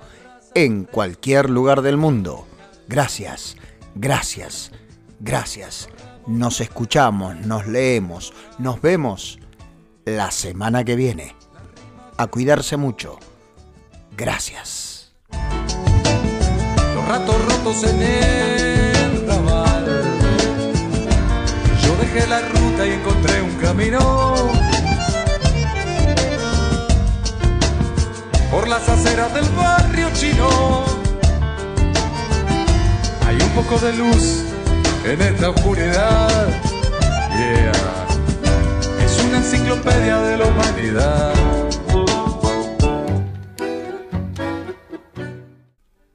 en 0.55 0.85
cualquier 0.85 1.49
lugar 1.49 1.83
del 1.83 1.97
mundo. 1.97 2.47
Gracias, 2.87 3.55
gracias, 3.93 4.71
gracias. 5.19 5.89
Nos 6.30 6.61
escuchamos, 6.61 7.36
nos 7.41 7.67
leemos, 7.67 8.34
nos 8.57 8.82
vemos 8.82 9.39
la 10.05 10.32
semana 10.32 10.86
que 10.86 10.95
viene. 10.95 11.36
A 12.15 12.27
cuidarse 12.27 12.77
mucho. 12.77 13.19
Gracias 14.15 14.89
ratos 17.09 17.43
rotos 17.43 17.84
en 17.86 18.01
el 18.03 19.27
ramal. 19.27 19.86
Yo 21.84 21.95
dejé 21.95 22.27
la 22.27 22.41
ruta 22.41 22.86
y 22.86 22.91
encontré 22.91 23.41
un 23.41 23.55
camino. 23.55 24.36
Por 28.51 28.67
las 28.67 28.88
aceras 28.88 29.34
del 29.34 29.49
barrio 29.57 30.07
chino. 30.13 30.84
Hay 33.25 33.38
un 33.41 33.49
poco 33.55 33.80
de 33.80 33.93
luz 33.93 34.48
en 35.10 35.22
esta 35.22 35.49
oscuridad. 35.49 36.47
Es 39.03 39.24
una 39.24 39.38
enciclopedia 39.38 40.22
de 40.22 40.38
la 40.38 40.45
humanidad. 40.45 41.34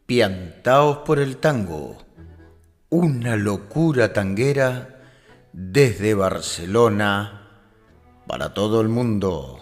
Piantaos 0.07 0.99
por 0.99 1.19
el 1.19 1.39
tango, 1.39 1.99
una 2.89 3.35
locura 3.37 4.13
tanguera 4.13 5.01
desde 5.53 6.15
Barcelona 6.15 7.49
para 8.29 8.55
todo 8.55 8.81
el 8.81 8.89
mundo. 8.89 9.59